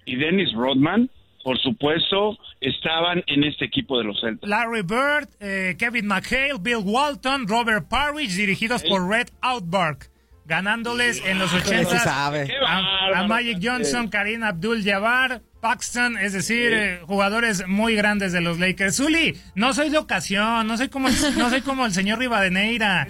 [0.06, 1.10] y Dennis Rodman
[1.42, 4.48] por supuesto, estaban en este equipo de los Celtics.
[4.48, 10.10] Larry Bird, eh, Kevin McHale, Bill Walton, Robert Parrish, dirigidos por Red Outback,
[10.44, 17.66] ganándoles en los 80 a, a, Magic Johnson, Karim Abdul-Jabbar, Paxton, es decir, eh, jugadores
[17.66, 18.96] muy grandes de los Lakers.
[18.96, 23.08] Zuli, no soy de ocasión, no soy como el, no soy como el señor Rivadeneira.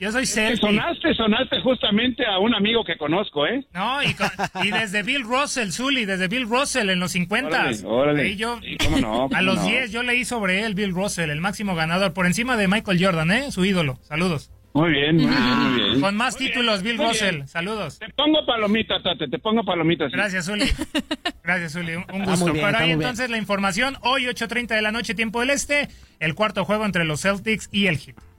[0.00, 0.60] Yo soy Celtic.
[0.60, 3.62] Sonaste, sonaste justamente a un amigo que conozco, ¿eh?
[3.74, 7.70] No, y, desde Bill Russell, Zuli, desde Bill Russell en los 50.
[7.84, 8.58] Órale, yo,
[9.34, 12.66] a los 10 yo leí sobre él, Bill Russell, el máximo ganador, por encima de
[12.66, 13.52] Michael Jordan, ¿eh?
[13.52, 13.98] Su ídolo.
[14.00, 14.50] Saludos.
[14.72, 16.00] Muy bien, muy bien, muy bien.
[16.00, 17.42] Con más títulos, Bill Russell.
[17.44, 17.98] Saludos.
[17.98, 20.06] Te pongo palomita, Tate, te pongo palomita.
[20.10, 20.64] Gracias, Uli.
[21.44, 21.96] Gracias, Uli.
[21.96, 22.52] Un gusto.
[22.54, 23.96] Pero ahí entonces la información.
[24.00, 25.88] Hoy, 8.30 de la noche, tiempo del este.
[26.20, 28.29] El cuarto juego entre los Celtics y el Heat.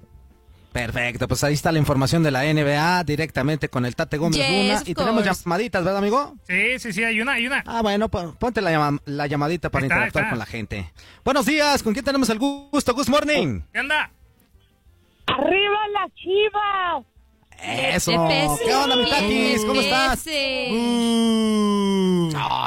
[0.71, 4.81] Perfecto, pues ahí está la información de la NBA directamente con el Tate Gómez Luna.
[4.85, 6.35] Y tenemos llamaditas, ¿verdad, amigo?
[6.47, 7.61] Sí, sí, sí, hay una, hay una.
[7.65, 10.89] Ah, bueno, ponte la, la llamadita para interactuar con la gente.
[11.25, 12.93] Buenos días, ¿con quién tenemos el gusto?
[12.93, 13.61] Good morning.
[13.73, 14.11] ¿Qué onda?
[15.27, 17.05] ¡Arriba las chivas!
[17.61, 18.27] Eso.
[18.65, 19.65] ¿Qué onda, mi taquis?
[19.65, 20.25] ¿Cómo estás?
[20.71, 21.11] Uh.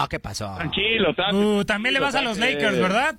[0.09, 0.55] ¿qué pasó?
[0.57, 1.37] Tranquilo, Tati.
[1.37, 3.17] Uh, también le vas a los Lakers, ¿verdad?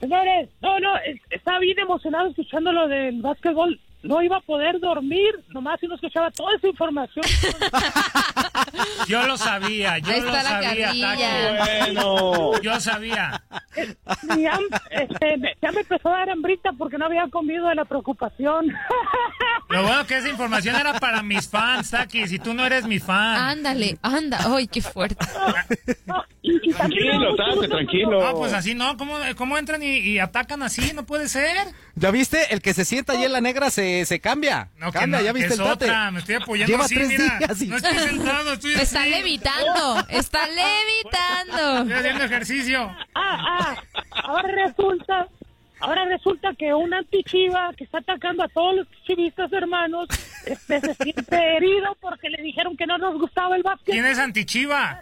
[0.00, 0.92] Señores, no, no,
[1.30, 5.96] estaba bien emocionado escuchando lo del básquetbol no iba a poder dormir, nomás si no
[5.96, 7.24] escuchaba toda esa información.
[9.08, 10.92] yo lo sabía, yo lo sabía,
[11.58, 12.60] Bueno.
[12.62, 13.42] Yo sabía.
[14.36, 14.58] Ya,
[14.90, 18.66] este, ya, me empezó a dar hambrita porque no había comido de la preocupación.
[19.68, 22.98] Lo bueno que esa información era para mis fans, Taki, si tú no eres mi
[22.98, 23.36] fan.
[23.36, 25.26] Ándale, anda, ay, qué fuerte.
[26.74, 28.26] tranquilo, Taki, tranquilo.
[28.26, 30.92] Ah, pues así no, ¿cómo, cómo entran y, y atacan así?
[30.94, 31.68] No puede ser.
[31.94, 32.54] ¿Ya viste?
[32.54, 34.68] El que se sienta allí en la negra se se, cambia.
[34.78, 36.10] No, cambia, ya viste el otra.
[36.10, 37.38] Me estoy apoyando Lleva así, tres mira.
[37.38, 38.82] Días No estoy sentado, estoy así.
[38.82, 41.78] Está levitando, está levitando.
[41.82, 42.96] Estoy haciendo ejercicio.
[43.14, 43.82] Ah, ah,
[44.24, 45.28] ahora resulta,
[45.80, 50.08] ahora resulta que un antichiva que está atacando a todos los chivistas hermanos
[50.46, 53.94] este, se siente herido porque le dijeron que no nos gustaba el básquet.
[53.94, 55.00] ¿Quién es antichiva?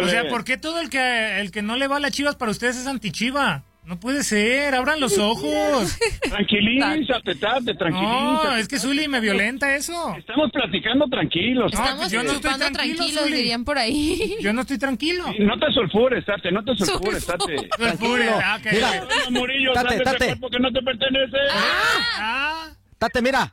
[0.00, 2.36] O sea, ¿por qué todo el que, el que no le va a las chivas
[2.36, 3.62] para ustedes es antichiva?
[3.86, 5.96] No puede ser, abran los ojos.
[6.28, 8.48] Tranquilízate, tate, tranquilízate.
[8.48, 10.16] No, es que Zuli me violenta eso.
[10.18, 11.72] Estamos platicando tranquilos.
[11.72, 14.38] Estamos yo no estoy tranquilo, tranquilos, dirían por ahí.
[14.40, 15.24] Yo no estoy tranquilo.
[15.38, 17.68] no te sulfures, tate, no te sulfures, tate.
[17.78, 18.72] Sulfures, ah, que...
[18.72, 20.36] Mira, Murillo, tate, tate.
[20.36, 21.36] porque no te pertenece.
[21.52, 22.70] Ah, ah.
[22.98, 23.52] Tate, mira,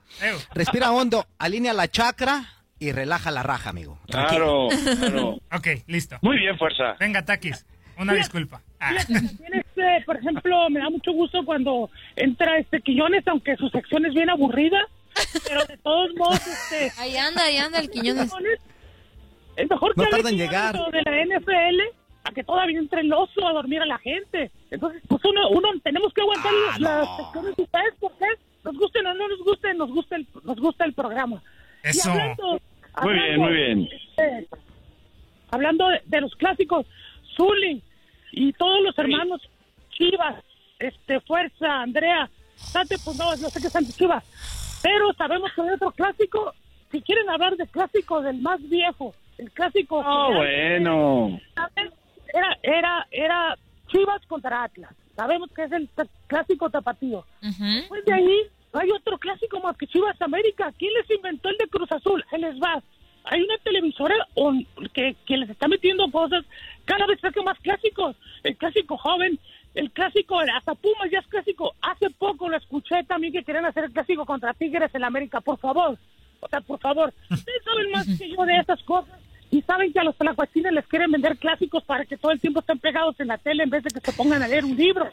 [0.55, 2.43] respira hondo, alinea la chakra
[2.79, 3.99] y relaja la raja, amigo.
[4.07, 4.69] Tranquilo.
[4.69, 5.29] Claro, claro.
[5.51, 6.17] ok, listo.
[6.23, 6.95] Muy bien, fuerza.
[6.99, 7.67] Venga, Takis,
[7.97, 8.63] una disculpa.
[9.75, 14.13] Este, por ejemplo, me da mucho gusto cuando entra este Quiñones, aunque su sección es
[14.13, 14.87] bien aburrida,
[15.47, 16.91] pero de todos modos, este...
[17.01, 18.31] Ahí anda, ahí anda el Quiñones.
[19.55, 20.75] Es mejor no que tarda en llegar.
[20.75, 21.81] de la NFL
[22.23, 24.51] a que todavía entre el oso a dormir a la gente.
[24.69, 28.25] Entonces, pues uno, uno tenemos que aguantar ah, las secciones de ustedes porque
[28.63, 31.43] nos gusten o no nos gusten, nos gusta el, nos gusta el programa.
[31.83, 32.11] Eso.
[33.01, 33.89] muy bien, muy bien.
[33.91, 34.47] Este,
[35.51, 36.85] hablando de, de los clásicos,
[37.35, 37.83] Zully,
[38.31, 39.41] y todos los hermanos
[39.97, 40.43] Chivas,
[40.79, 44.23] este, Fuerza, Andrea, Sante, pues no, no sé qué es Chivas,
[44.81, 46.53] pero sabemos que hay otro clásico,
[46.91, 50.03] si quieren hablar de clásico del más viejo, el clásico...
[50.05, 51.39] Oh, bueno.
[52.33, 54.93] Era, era, era Chivas contra Atlas.
[55.15, 55.89] sabemos que es el
[56.27, 57.25] clásico tapatío.
[57.87, 58.39] Pues de ahí
[58.73, 60.73] hay otro clásico más que Chivas América.
[60.77, 62.23] ¿Quién les inventó el de Cruz Azul?
[62.31, 62.81] Él les va.
[63.25, 64.15] Hay una televisora
[64.93, 66.43] que, que les está metiendo cosas,
[66.85, 68.15] cada vez saca más clásicos.
[68.43, 69.39] El clásico joven,
[69.73, 71.75] el clásico, hasta Pumas ya es clásico.
[71.81, 75.41] Hace poco lo escuché también que quieren hacer el clásico contra Tigres en América.
[75.41, 75.97] Por favor,
[76.39, 79.99] o sea, por favor, ustedes saben más que yo de esas cosas y saben que
[79.99, 83.27] a los tlacuachines les quieren vender clásicos para que todo el tiempo estén pegados en
[83.27, 85.09] la tele en vez de que se pongan a leer un libro.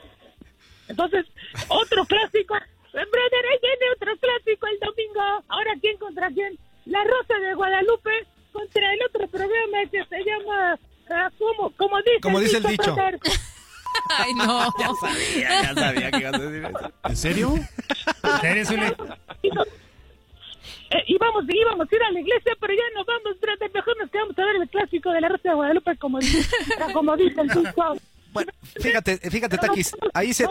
[0.89, 1.27] Entonces,
[1.69, 2.55] otro clásico,
[2.93, 5.45] brother, ahí viene otro clásico el domingo.
[5.49, 6.59] Ahora, ¿quién contra quién?
[6.87, 8.11] La Rosa de Guadalupe
[8.53, 12.97] contra el otro programa que se llama, uh, ¿cómo, como dice, como dice el dicho.
[14.19, 14.73] Ay, no.
[14.79, 16.93] ya sabía, ya sabía que ibas a decir eso.
[17.05, 17.55] ¿En serio?
[18.23, 18.87] ¿En serio, Zuli?
[20.93, 23.37] Eh, íbamos, íbamos a ir a la iglesia, pero ya nos vamos.
[23.73, 26.19] Mejor nos quedamos a ver el clásico de la Rosa de Guadalupe, como,
[26.93, 27.75] como dice el.
[28.33, 30.47] Bueno, fíjate, fíjate, Taquis, ahí se,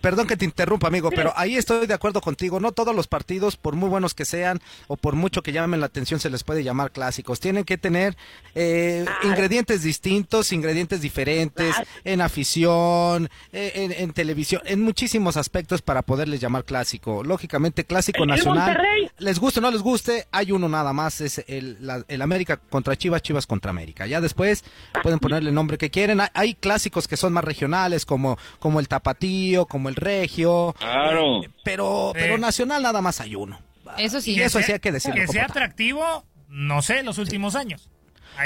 [0.00, 2.58] Perdón que te interrumpa, amigo, pero ahí estoy de acuerdo contigo.
[2.58, 5.86] No todos los partidos, por muy buenos que sean o por mucho que llamen la
[5.86, 7.40] atención, se les puede llamar clásicos.
[7.40, 8.16] Tienen que tener
[8.54, 16.40] eh, ingredientes distintos, ingredientes diferentes en afición, eh, en, televisión, en muchísimos aspectos para poderles
[16.40, 17.22] llamar clásico.
[17.22, 18.80] Lógicamente, clásico nacional.
[19.18, 22.96] Les guste o no les guste, hay uno nada más, es el, el América contra
[22.96, 24.06] Chivas, Chivas contra América.
[24.06, 24.64] Ya después
[25.02, 26.20] pueden ponerle el nombre que quieren.
[26.20, 30.74] Hay, hay clásicos que son más regionales, como, como el Tapatío, como el regio.
[30.78, 31.42] Claro.
[31.64, 33.60] pero, pero nacional nada más hay uno.
[33.98, 34.32] Eso sí.
[34.32, 35.20] Y eso sí hay que decirlo.
[35.20, 37.88] Que sea atractivo, no sé, los últimos años.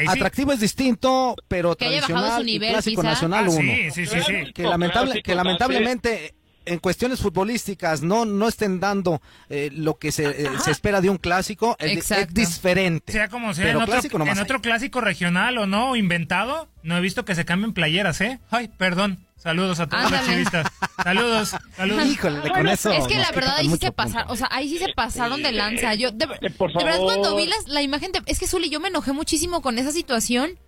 [0.09, 3.11] Atractivo es distinto, pero que tradicional nivel, clásico quizá.
[3.11, 3.61] nacional Ah, uno.
[3.61, 4.53] sí, sí, sí, sí.
[4.53, 6.35] Que, lamentable, que lamentablemente
[6.67, 11.11] en cuestiones futbolísticas no no estén dando eh, lo que se, eh, se espera de
[11.11, 13.13] un clásico es, diferente.
[13.13, 16.97] Sea como sea, Pero en, otro, clásico en otro clásico regional o no, inventado, no
[16.97, 18.41] he visto que se cambien playeras, ¿eh?
[18.51, 19.24] Ay, perdón.
[19.45, 20.67] Saludos a todos los chivistas.
[21.05, 22.07] Saludos, saludos.
[22.07, 24.79] Híjole, con eso Es que la verdad ahí sí se pasaron, o sea, ahí sí
[24.79, 25.95] se pasaron de lanza.
[25.95, 28.81] Yo de, de por verdad cuando vi las- la imagen, de- es que Zuli, yo
[28.81, 30.59] me enojé muchísimo con esa situación.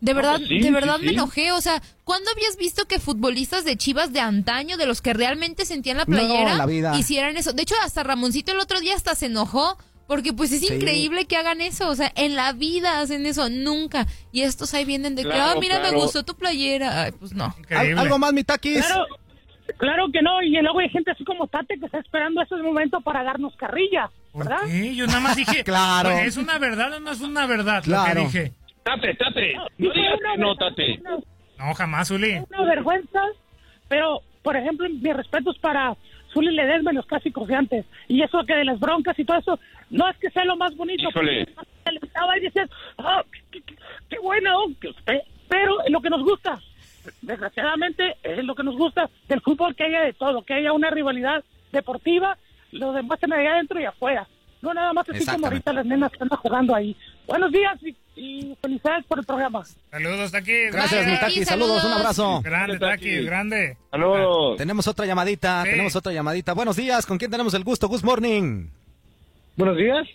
[0.00, 1.14] De verdad, pues sí, de sí, verdad me sí.
[1.14, 1.52] enojé.
[1.52, 5.66] O sea, ¿cuándo habías visto que futbolistas de Chivas de antaño, de los que realmente
[5.66, 6.96] sentían la playera, en la vida.
[6.98, 7.52] hicieran eso?
[7.52, 9.76] De hecho, hasta Ramoncito el otro día hasta se enojó.
[10.08, 10.74] Porque pues es Sí.
[10.74, 14.06] increíble que hagan eso, o sea, en la vida hacen eso, nunca.
[14.32, 17.02] Y estos ahí vienen de que, Claro, ah, mira, me gustó tu playera.
[17.04, 17.54] Ay, pues no.
[17.58, 18.00] Increíble.
[18.00, 18.84] algo más, mi taquis.
[18.84, 19.06] Claro,
[19.76, 23.00] claro que no, y luego hay gente así como Tate que está esperando ese momento
[23.02, 24.62] para darnos carrilla, ¿Por ¿verdad?
[24.66, 24.94] qué?
[24.96, 25.62] Yo nada más dije.
[25.64, 26.10] Claro.
[26.10, 28.24] ¿Es una verdad o no es una verdad Claro.
[28.24, 28.52] lo que dije?
[28.82, 29.52] Tate, tate.
[29.76, 31.02] No digas que no, tate.
[31.58, 32.38] No, jamás, Zuli.
[32.48, 33.20] Una vergüenza,
[33.88, 35.94] pero, por ejemplo, mis respetos para
[36.38, 37.84] Zuli Ledesma en los clásicos de antes.
[38.06, 39.58] Y eso que de las broncas y todo eso,
[39.90, 41.08] no es que sea lo más bonito.
[41.08, 41.46] Híjole.
[41.54, 43.76] porque le estaba y decías, "Ah, qué, qué-
[44.08, 45.22] qué usted-".
[45.48, 46.60] pero es lo que nos gusta.
[47.22, 50.90] Desgraciadamente, es lo que nos gusta del fútbol, que haya de todo, que haya una
[50.90, 52.36] rivalidad deportiva,
[52.72, 54.28] lo demuestren allá adentro y afuera.
[54.60, 56.94] No nada más así como ahorita las nenas que andan jugando ahí.
[57.26, 59.64] Buenos días y, y felicidades por el programa.
[59.90, 60.72] Saludos, Taquis.
[60.72, 62.40] Gracias, mi Saludos, un abrazo.
[62.42, 63.76] Grande, Taquis, grande.
[63.90, 64.56] Saludos.
[64.56, 65.70] Tenemos otra llamadita, Sí.
[65.70, 66.52] tenemos otra llamadita.
[66.54, 67.88] Buenos días, ¿con quién tenemos el gusto?
[67.88, 68.66] Good morning.
[69.56, 70.06] Buenos días.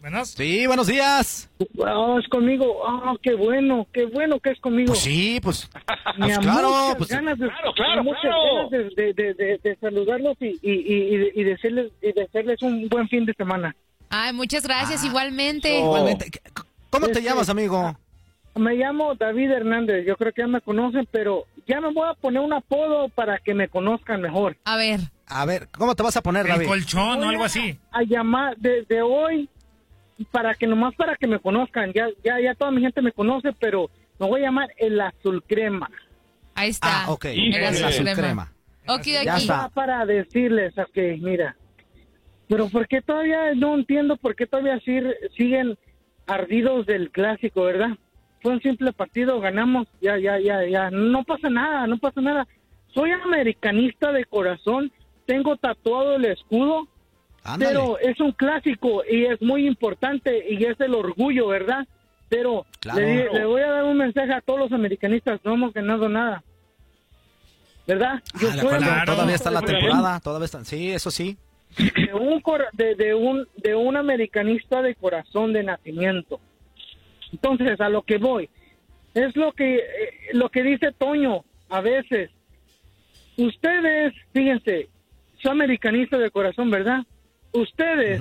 [0.00, 0.28] Buenos.
[0.32, 1.48] Sí, buenos días.
[1.82, 2.86] Ah, es conmigo.
[2.86, 4.88] Ah, qué bueno, qué bueno que es conmigo.
[4.88, 5.66] Pues sí, pues,
[6.18, 8.68] pues claro, muchas pues ganas de, Claro, claro, muchas claro.
[8.70, 12.86] ganas de, de, de, de- de saludarlos y, y, y, y decirles, y desearles un
[12.90, 13.74] buen fin de semana.
[14.10, 15.78] Ay, muchas gracias, Ah, igualmente.
[15.78, 16.30] igualmente.
[16.94, 17.96] ¿Qué- ¿Cómo te Este- llamas, amigo?
[18.56, 22.14] Me llamo David Hernández, yo creo que ya me conocen, pero ya me voy a
[22.14, 24.56] poner un apodo para que me conozcan mejor.
[24.64, 25.00] A ver.
[25.26, 26.66] A ver, ¿cómo te vas a poner, El David?
[26.68, 27.76] colchón o algo a- así.
[27.90, 29.48] A llamar desde hoy
[30.30, 31.92] para que nomás para que me conozcan.
[31.92, 35.42] Ya, ya, ya toda mi gente me conoce, pero me voy a llamar el azul
[35.42, 35.90] crema.
[36.54, 37.06] Ahí está.
[37.06, 38.14] Ah, ok, el azul crema.
[38.14, 38.52] crema.
[38.86, 39.42] Ok, Ya aquí.
[39.42, 39.68] está.
[39.70, 41.56] para decirles a que, mira,
[42.48, 45.76] pero ¿por qué todavía no entiendo por qué todavía sig- siguen
[46.26, 47.90] ardidos del clásico, verdad?
[48.42, 52.46] Fue un simple partido, ganamos, ya, ya, ya, ya, no pasa nada, no pasa nada.
[52.92, 54.92] Soy americanista de corazón,
[55.26, 56.86] tengo tatuado el escudo,
[57.42, 57.72] Ándale.
[57.72, 61.86] pero es un clásico y es muy importante y es el orgullo, ¿verdad?
[62.28, 63.00] Pero Claro.
[63.00, 66.42] le, voy a dar un mensaje a todos los americanistas, no hemos ganado nada.
[67.86, 68.22] ¿Verdad?
[68.34, 69.12] Ah, de acuerdo, Claro.
[69.12, 70.64] todavía está la temporada, todavía está.
[70.64, 71.36] Sí, eso sí.
[71.76, 76.40] De un, de, de un de un americanista de corazón de nacimiento.
[77.32, 78.48] Entonces, a lo que voy,
[79.14, 79.82] es lo que eh,
[80.32, 82.30] lo que dice Toño a veces.
[83.36, 84.88] Ustedes, fíjense,
[85.42, 87.04] son americanistas de corazón, ¿verdad?
[87.52, 88.20] Ustedes,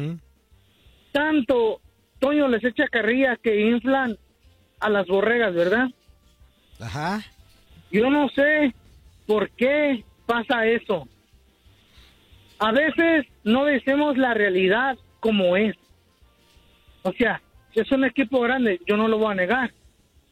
[1.11, 1.81] tanto
[2.19, 4.17] Toño les echa carrilla que inflan
[4.79, 5.87] a las borregas, ¿verdad?
[6.79, 7.21] Ajá.
[7.91, 8.73] Yo no sé
[9.25, 11.07] ¿por qué pasa eso?
[12.63, 15.75] A veces no decimos la realidad como es.
[17.01, 17.41] O sea,
[17.73, 19.73] es un equipo grande, yo no lo voy a negar.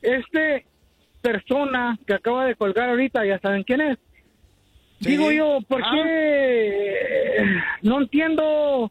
[0.02, 0.66] Este
[1.22, 3.98] persona que acaba de colgar ahorita, ya saben quién es.
[5.02, 7.60] Digo yo, ¿por qué?
[7.82, 8.90] No entiendo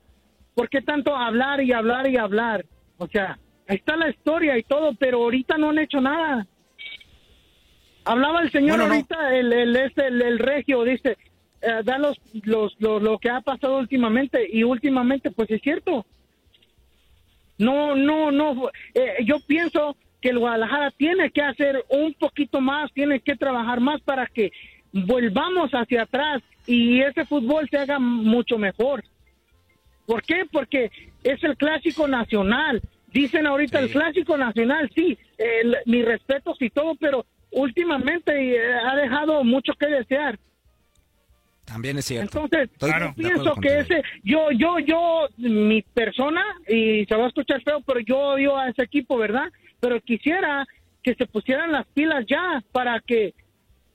[0.54, 2.66] por qué tanto hablar y hablar y hablar.
[2.98, 6.46] O sea, ahí está la historia y todo, pero ahorita no han hecho nada.
[8.04, 11.16] Hablaba el señor ahorita, el, el, este, el, regio, dice,
[11.62, 16.06] eh, da los, los, lo que ha pasado últimamente y últimamente, pues es cierto.
[17.58, 18.70] No, no, no.
[18.94, 23.80] Eh, yo pienso que el Guadalajara tiene que hacer un poquito más, tiene que trabajar
[23.80, 24.52] más para que
[24.92, 29.04] volvamos hacia atrás y ese fútbol se haga mucho mejor.
[30.06, 30.44] ¿Por qué?
[30.50, 30.90] Porque
[31.22, 32.80] es el clásico nacional.
[33.12, 35.18] Dicen ahorita el clásico nacional, sí,
[35.86, 40.38] mis respetos y todo, pero últimamente eh, ha dejado mucho que desear.
[41.70, 42.40] También es cierto.
[42.42, 47.62] Entonces, yo pienso que ese, yo, yo, yo, mi persona, y se va a escuchar
[47.62, 49.52] feo, pero yo odio a ese equipo, ¿verdad?
[49.78, 50.66] Pero quisiera
[51.04, 53.34] que se pusieran las pilas ya para que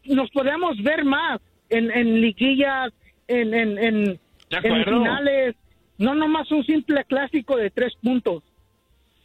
[0.06, 2.94] nos podamos ver más en, en liguillas,
[3.28, 4.20] en, en, en,
[4.52, 5.56] en finales,
[5.98, 8.42] no nomás un simple clásico de tres puntos.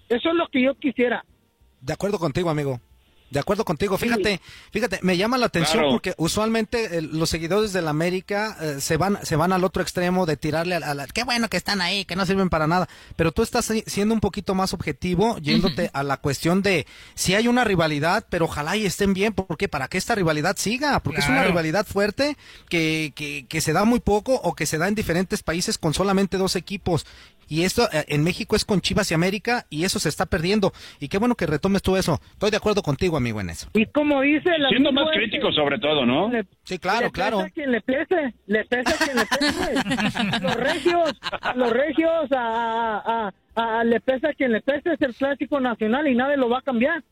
[0.08, 1.24] Eso es lo que yo quisiera.
[1.80, 2.80] De acuerdo contigo, amigo.
[3.30, 3.96] De acuerdo contigo.
[3.96, 4.40] Fíjate,
[4.72, 9.18] fíjate, me llama la atención porque usualmente eh, los seguidores del América eh, se van
[9.24, 12.16] se van al otro extremo de tirarle a, la qué bueno que están ahí, que
[12.16, 12.88] no sirven para nada.
[13.14, 17.46] Pero tú estás siendo un poquito más objetivo, yéndote a la cuestión de si hay
[17.46, 21.28] una rivalidad, pero ojalá y estén bien, porque para que esta rivalidad siga, porque es
[21.28, 22.36] una rivalidad fuerte
[22.68, 25.94] que, que, que se da muy poco o que se da en diferentes países con
[25.94, 27.06] solamente dos equipos
[27.50, 30.72] y esto eh, en México es con Chivas y América y eso se está perdiendo.
[31.00, 32.20] Y qué bueno que retomes tú eso.
[32.30, 33.68] Estoy de acuerdo contigo, amigo, en eso.
[33.74, 36.30] Y como dice la Siendo más crítico sobre todo, ¿no?
[36.62, 37.38] sí, claro, le claro.
[37.38, 40.40] Pesa quien le pese, le pesa quien le pese.
[40.40, 41.20] los regios,
[41.56, 46.36] los regios, a, a, le pesa quien le pese, es el clásico nacional y nadie
[46.36, 47.02] lo va a cambiar.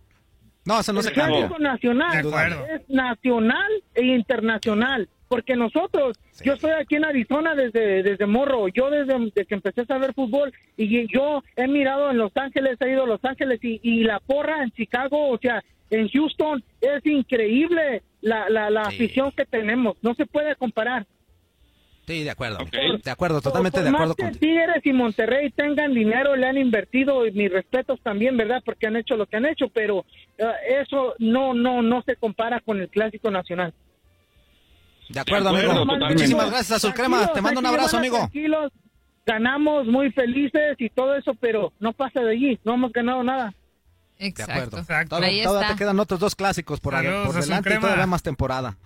[0.65, 1.41] No, eso no se cambia.
[1.41, 8.03] El clásico nacional es nacional e internacional porque nosotros, yo estoy aquí en Arizona desde,
[8.03, 12.37] desde morro, yo desde, que empecé a saber fútbol y yo he mirado en Los
[12.37, 16.63] Ángeles, he ido a Los Ángeles y, la porra en Chicago, o sea, en Houston,
[16.81, 21.07] es increíble la, la, la afición que tenemos, no se puede comparar.
[22.09, 22.59] Sí, de acuerdo,
[23.05, 24.15] de acuerdo, totalmente de acuerdo.
[24.19, 28.63] Más que Tigres y Monterrey tengan dinero, le han invertido y mis respetos también, ¿verdad?
[28.65, 30.07] Porque han hecho lo que han hecho, pero
[30.39, 30.47] eh,
[30.81, 33.75] eso no, no, no se compara con el Clásico Nacional.
[35.09, 35.85] De acuerdo, amigo.
[35.85, 37.33] Muchísimas gracias, Azul Crema.
[37.33, 38.19] Te mando un abrazo, amigo.
[38.19, 38.73] Tranquilos,
[39.25, 42.59] ganamos muy felices y todo eso, pero no pasa de allí.
[42.65, 43.55] No hemos ganado nada.
[44.19, 44.83] Exacto.
[45.09, 48.77] Todavía, te quedan otros dos clásicos por, por delante y todavía más temporada.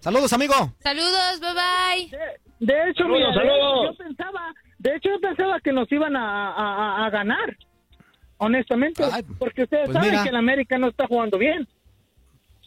[0.00, 0.54] Saludos, amigo.
[0.82, 2.18] Saludos, bye bye.
[2.58, 7.56] De, hecho, yo pensaba, de hecho yo pensaba que nos iban a, a, ganar,
[8.38, 9.04] honestamente,
[9.38, 11.68] porque ustedes pues saben que el América no está jugando bien.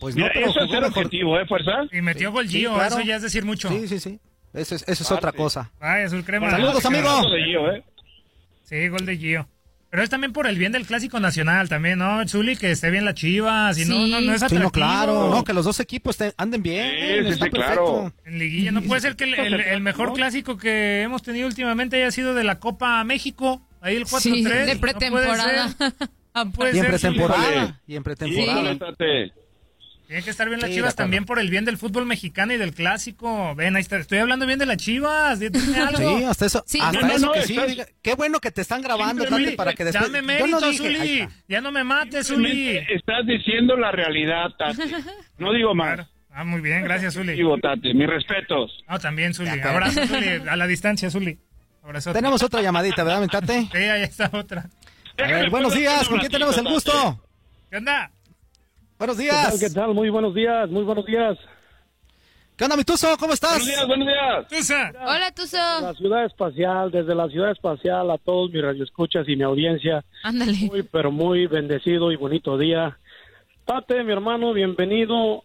[0.05, 1.71] Pues no, pero eso es el objetivo, ¿eh, Fuerza?
[1.91, 3.69] Y metió gol Gio, eso ya es decir mucho.
[3.69, 4.19] Sí, sí, sí.
[4.53, 5.71] Eso es, eso es otra cosa.
[5.79, 6.51] Ay, azul crema.
[6.51, 7.09] Saludos, amigo.
[7.71, 7.83] ¿eh?
[8.65, 9.47] Sí, gol de Gio.
[9.89, 12.27] Pero es también por el bien del clásico nacional también, ¿no?
[12.27, 14.59] Zuli, que esté bien la Chivas y no, no, no es atractivo.
[14.59, 17.33] Sí, no, claro, no, que los dos equipos anden bien.
[17.33, 18.13] Sí, sí, claro.
[18.25, 22.11] En liguilla, no puede ser que el, el, mejor clásico que hemos tenido últimamente haya
[22.11, 24.19] sido de la Copa México, ahí el 4-3.
[24.19, 25.75] Sí, de pretemporada.
[25.79, 27.81] No y en pretemporada.
[27.87, 28.77] Y en pretemporada.
[30.07, 32.73] Tiene que estar bien las Chivas también por el bien del fútbol mexicano y del
[32.73, 33.55] clásico.
[33.55, 35.39] Ven, ahí está, estoy hablando bien de las Chivas.
[35.39, 35.47] Sí,
[36.27, 36.63] hasta eso.
[36.81, 37.57] Hasta eso que sí.
[38.01, 39.25] qué bueno que te están grabando,
[39.55, 40.11] para que después...
[40.11, 41.27] Dame mérito, no Zuli.
[41.47, 42.77] Ya no me mates, Zuli.
[42.77, 44.81] Estás diciendo la realidad, Tati.
[45.37, 46.07] No digo más.
[46.31, 47.37] Ah, muy bien, gracias, Zuli.
[47.61, 47.93] Tati.
[47.93, 48.83] Mis respetos.
[48.87, 49.59] Ah, también, Zuli.
[49.59, 50.27] Abrazo, Zuli.
[50.47, 51.39] A la distancia, Zuli.
[51.81, 52.13] Abrazo.
[52.13, 53.67] Tenemos otra llamadita, ¿verdad, Mentate?
[53.71, 54.69] Sí, ahí está otra.
[55.17, 56.07] A ver, buenos días.
[56.07, 57.21] ¿Con quién tenemos el gusto?
[57.69, 58.11] ¿Qué onda?
[58.97, 59.59] Buenos días.
[59.59, 59.93] ¿Qué tal?
[59.93, 61.37] Muy buenos días, muy buenos días.
[62.55, 63.17] ¿Qué onda, mi Tuzo?
[63.17, 63.59] ¿Cómo estás?
[63.59, 64.47] Buenos días, buenos días.
[64.47, 64.91] Tuza.
[65.05, 65.57] Hola, Tuzo.
[65.57, 70.05] La ciudad espacial, desde la ciudad espacial a todos mis radioescuchas y mi audiencia.
[70.23, 70.53] Ándale.
[70.67, 72.97] Muy, pero muy bendecido y bonito día.
[73.65, 75.43] Pate, mi hermano, bienvenido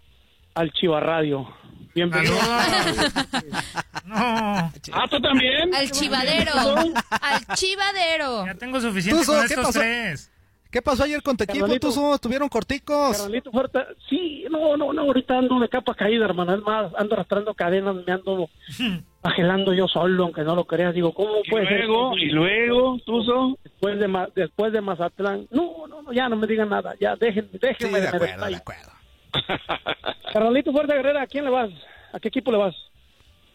[0.54, 1.52] al Chiva Radio.
[1.92, 2.34] Bienvenido.
[4.04, 4.14] no.
[4.14, 4.72] ¿Ah,
[5.10, 5.74] tú también?
[5.74, 6.52] Al chivadero.
[6.52, 8.46] al chivadero.
[8.46, 10.30] Ya tengo suficiente con estos tres.
[10.70, 11.66] ¿Qué pasó ayer con tu equipo?
[11.80, 13.16] ¿Tú ¿Estuvieron corticos?
[13.16, 16.54] Carolito Fuerte, sí, no, no, no, ahorita ando de capa caída, hermano.
[16.54, 18.48] Es más, ando arrastrando cadenas, me ando
[19.22, 20.94] bajelando yo solo, aunque no lo creas.
[20.94, 21.84] Digo, ¿cómo puede ser?
[22.18, 23.58] ¿Y luego, Tuzo?
[23.64, 25.48] Después de, después de Mazatlán.
[25.50, 26.94] No, no, no, ya no me digan nada.
[27.00, 27.98] Ya, déjenme, déjenme.
[27.98, 28.92] Sí, de acuerdo, de acuerdo.
[30.32, 31.70] Carolito Fuerte Guerrera, ¿a quién le vas?
[32.12, 32.74] ¿A qué equipo le vas?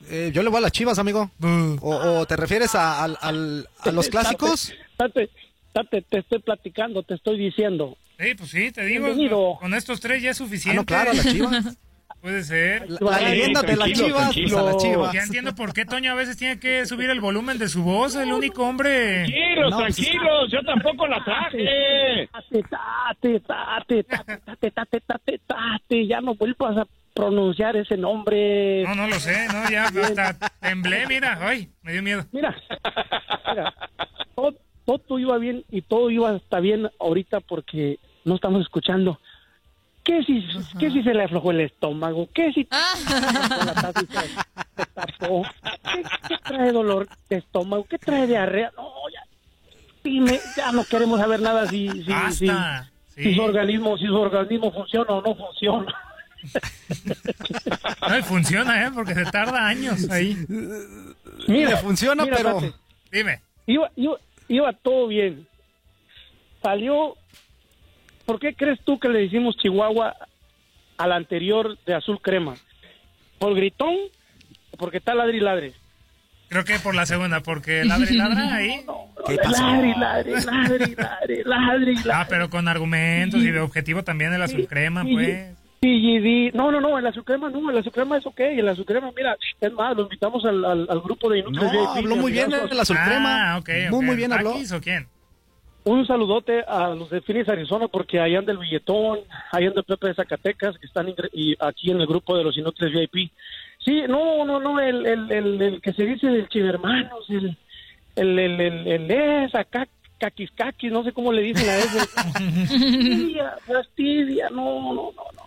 [0.09, 1.31] Eh, yo le voy a las Chivas, amigo.
[1.81, 4.73] O, te refieres a, a, los clásicos?
[4.97, 5.44] Tate, tate,
[5.83, 7.97] te estoy platicando, te estoy diciendo.
[8.19, 9.57] Sí, pues sí, te digo.
[9.59, 10.71] Con estos tres ya es suficiente.
[10.71, 11.77] Ah, no, claro, las Chivas.
[12.21, 12.89] Puede ser.
[12.89, 15.13] La, leyenda de las chivas, chivas.
[15.13, 18.15] Ya entiendo por qué Toño a veces tiene que subir el volumen de su voz,
[18.15, 19.25] el único hombre.
[19.25, 22.27] Tranquilos, tranquilos, yo tampoco la traje.
[22.31, 22.63] Tate,
[23.41, 28.81] tate, tate, tate, tate, tate, ya no vuelvas a pronunciar ese nombre.
[28.85, 32.25] No, no lo sé, no, ya hasta temblé, mira, ay, me dio miedo.
[32.31, 32.55] Mira,
[33.47, 33.73] mira
[34.85, 39.19] todo, iba bien y todo iba hasta bien ahorita porque no estamos escuchando
[40.05, 40.47] ¿Qué si,
[40.79, 42.29] ¿Qué si se le aflojó el estómago?
[42.31, 42.93] ¿Qué si ah.
[46.27, 47.85] ¿Qué, trae dolor de estómago?
[47.85, 48.71] ¿Qué trae diarrea?
[48.77, 49.23] No, ya,
[50.03, 52.47] dime, ya no queremos saber nada si, si,
[53.15, 55.93] si, su organismo, si su organismo funciona o no funciona.
[58.07, 58.91] No, funciona, ¿eh?
[58.93, 60.37] Porque se tarda años ahí.
[61.47, 62.61] Mira, funciona, pero...
[63.11, 63.41] Dime.
[63.65, 64.15] Iba, iba,
[64.47, 65.47] iba todo bien.
[66.61, 67.15] Salió
[68.25, 70.15] ¿por qué crees tú que le decimos Chihuahua
[70.97, 72.55] al anterior de azul crema?
[73.39, 73.95] ¿Por gritón
[74.71, 75.73] o porque está ladri ladre?
[76.47, 78.81] Creo que por la segunda, porque ladri ladra ahí.
[78.85, 84.41] No, ladri, ladri, ladri, ladri, ladri, Ah, pero con argumentos y de objetivo también el
[84.41, 85.55] azul crema, pues.
[85.85, 88.85] Sí, no, no, no, el azul crema no, el azul crema es ok, el azul
[88.85, 92.51] crema, mira, es más, lo invitamos al, al, grupo de Inútiles no, habló muy bien
[92.51, 93.53] el azul crema.
[93.53, 94.55] Ah, ok, Muy, muy bien habló.
[94.55, 95.07] o quién?
[95.83, 99.19] Un saludote a los de Phoenix, Arizona, porque ahí anda el billetón,
[99.51, 102.57] ahí anda el Pepe de Zacatecas, que están y aquí en el grupo de los
[102.57, 103.31] Inútiles VIP.
[103.83, 107.55] Sí, no, no, no, el, el, el, el que se dice del Chivermanos, el,
[108.15, 111.99] el, el, el, el, es acá, caquis, caquis, no sé cómo le dicen a ese.
[112.07, 115.44] fastidia, fastidia, no, no, no, no,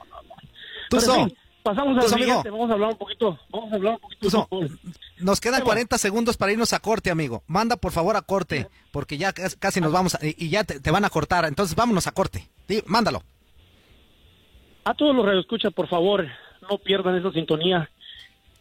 [0.90, 1.28] no.
[1.28, 4.48] Tú pasamos al siguiente, vamos a hablar un poquito, vamos a hablar un poquito
[5.18, 7.42] Nos quedan 40 segundos para irnos a corte, amigo.
[7.46, 11.10] Manda por favor a corte, porque ya casi nos vamos y ya te, van a
[11.10, 12.48] cortar, entonces vámonos a corte.
[12.86, 13.22] mándalo.
[14.84, 16.26] A todos los radioescuchas, por favor,
[16.70, 17.90] no pierdan esa sintonía.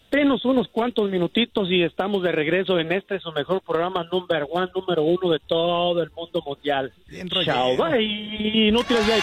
[0.09, 4.69] Tenos unos cuantos minutitos y estamos de regreso en este su mejor programa number one,
[4.73, 6.93] número uno de todo el mundo mundial.
[7.45, 8.71] Chao, bye.
[8.71, 9.13] No tires de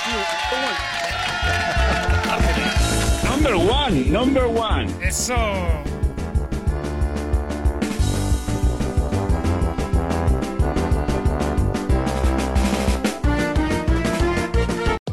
[3.44, 4.88] Number one, number one.
[5.02, 5.93] Eso.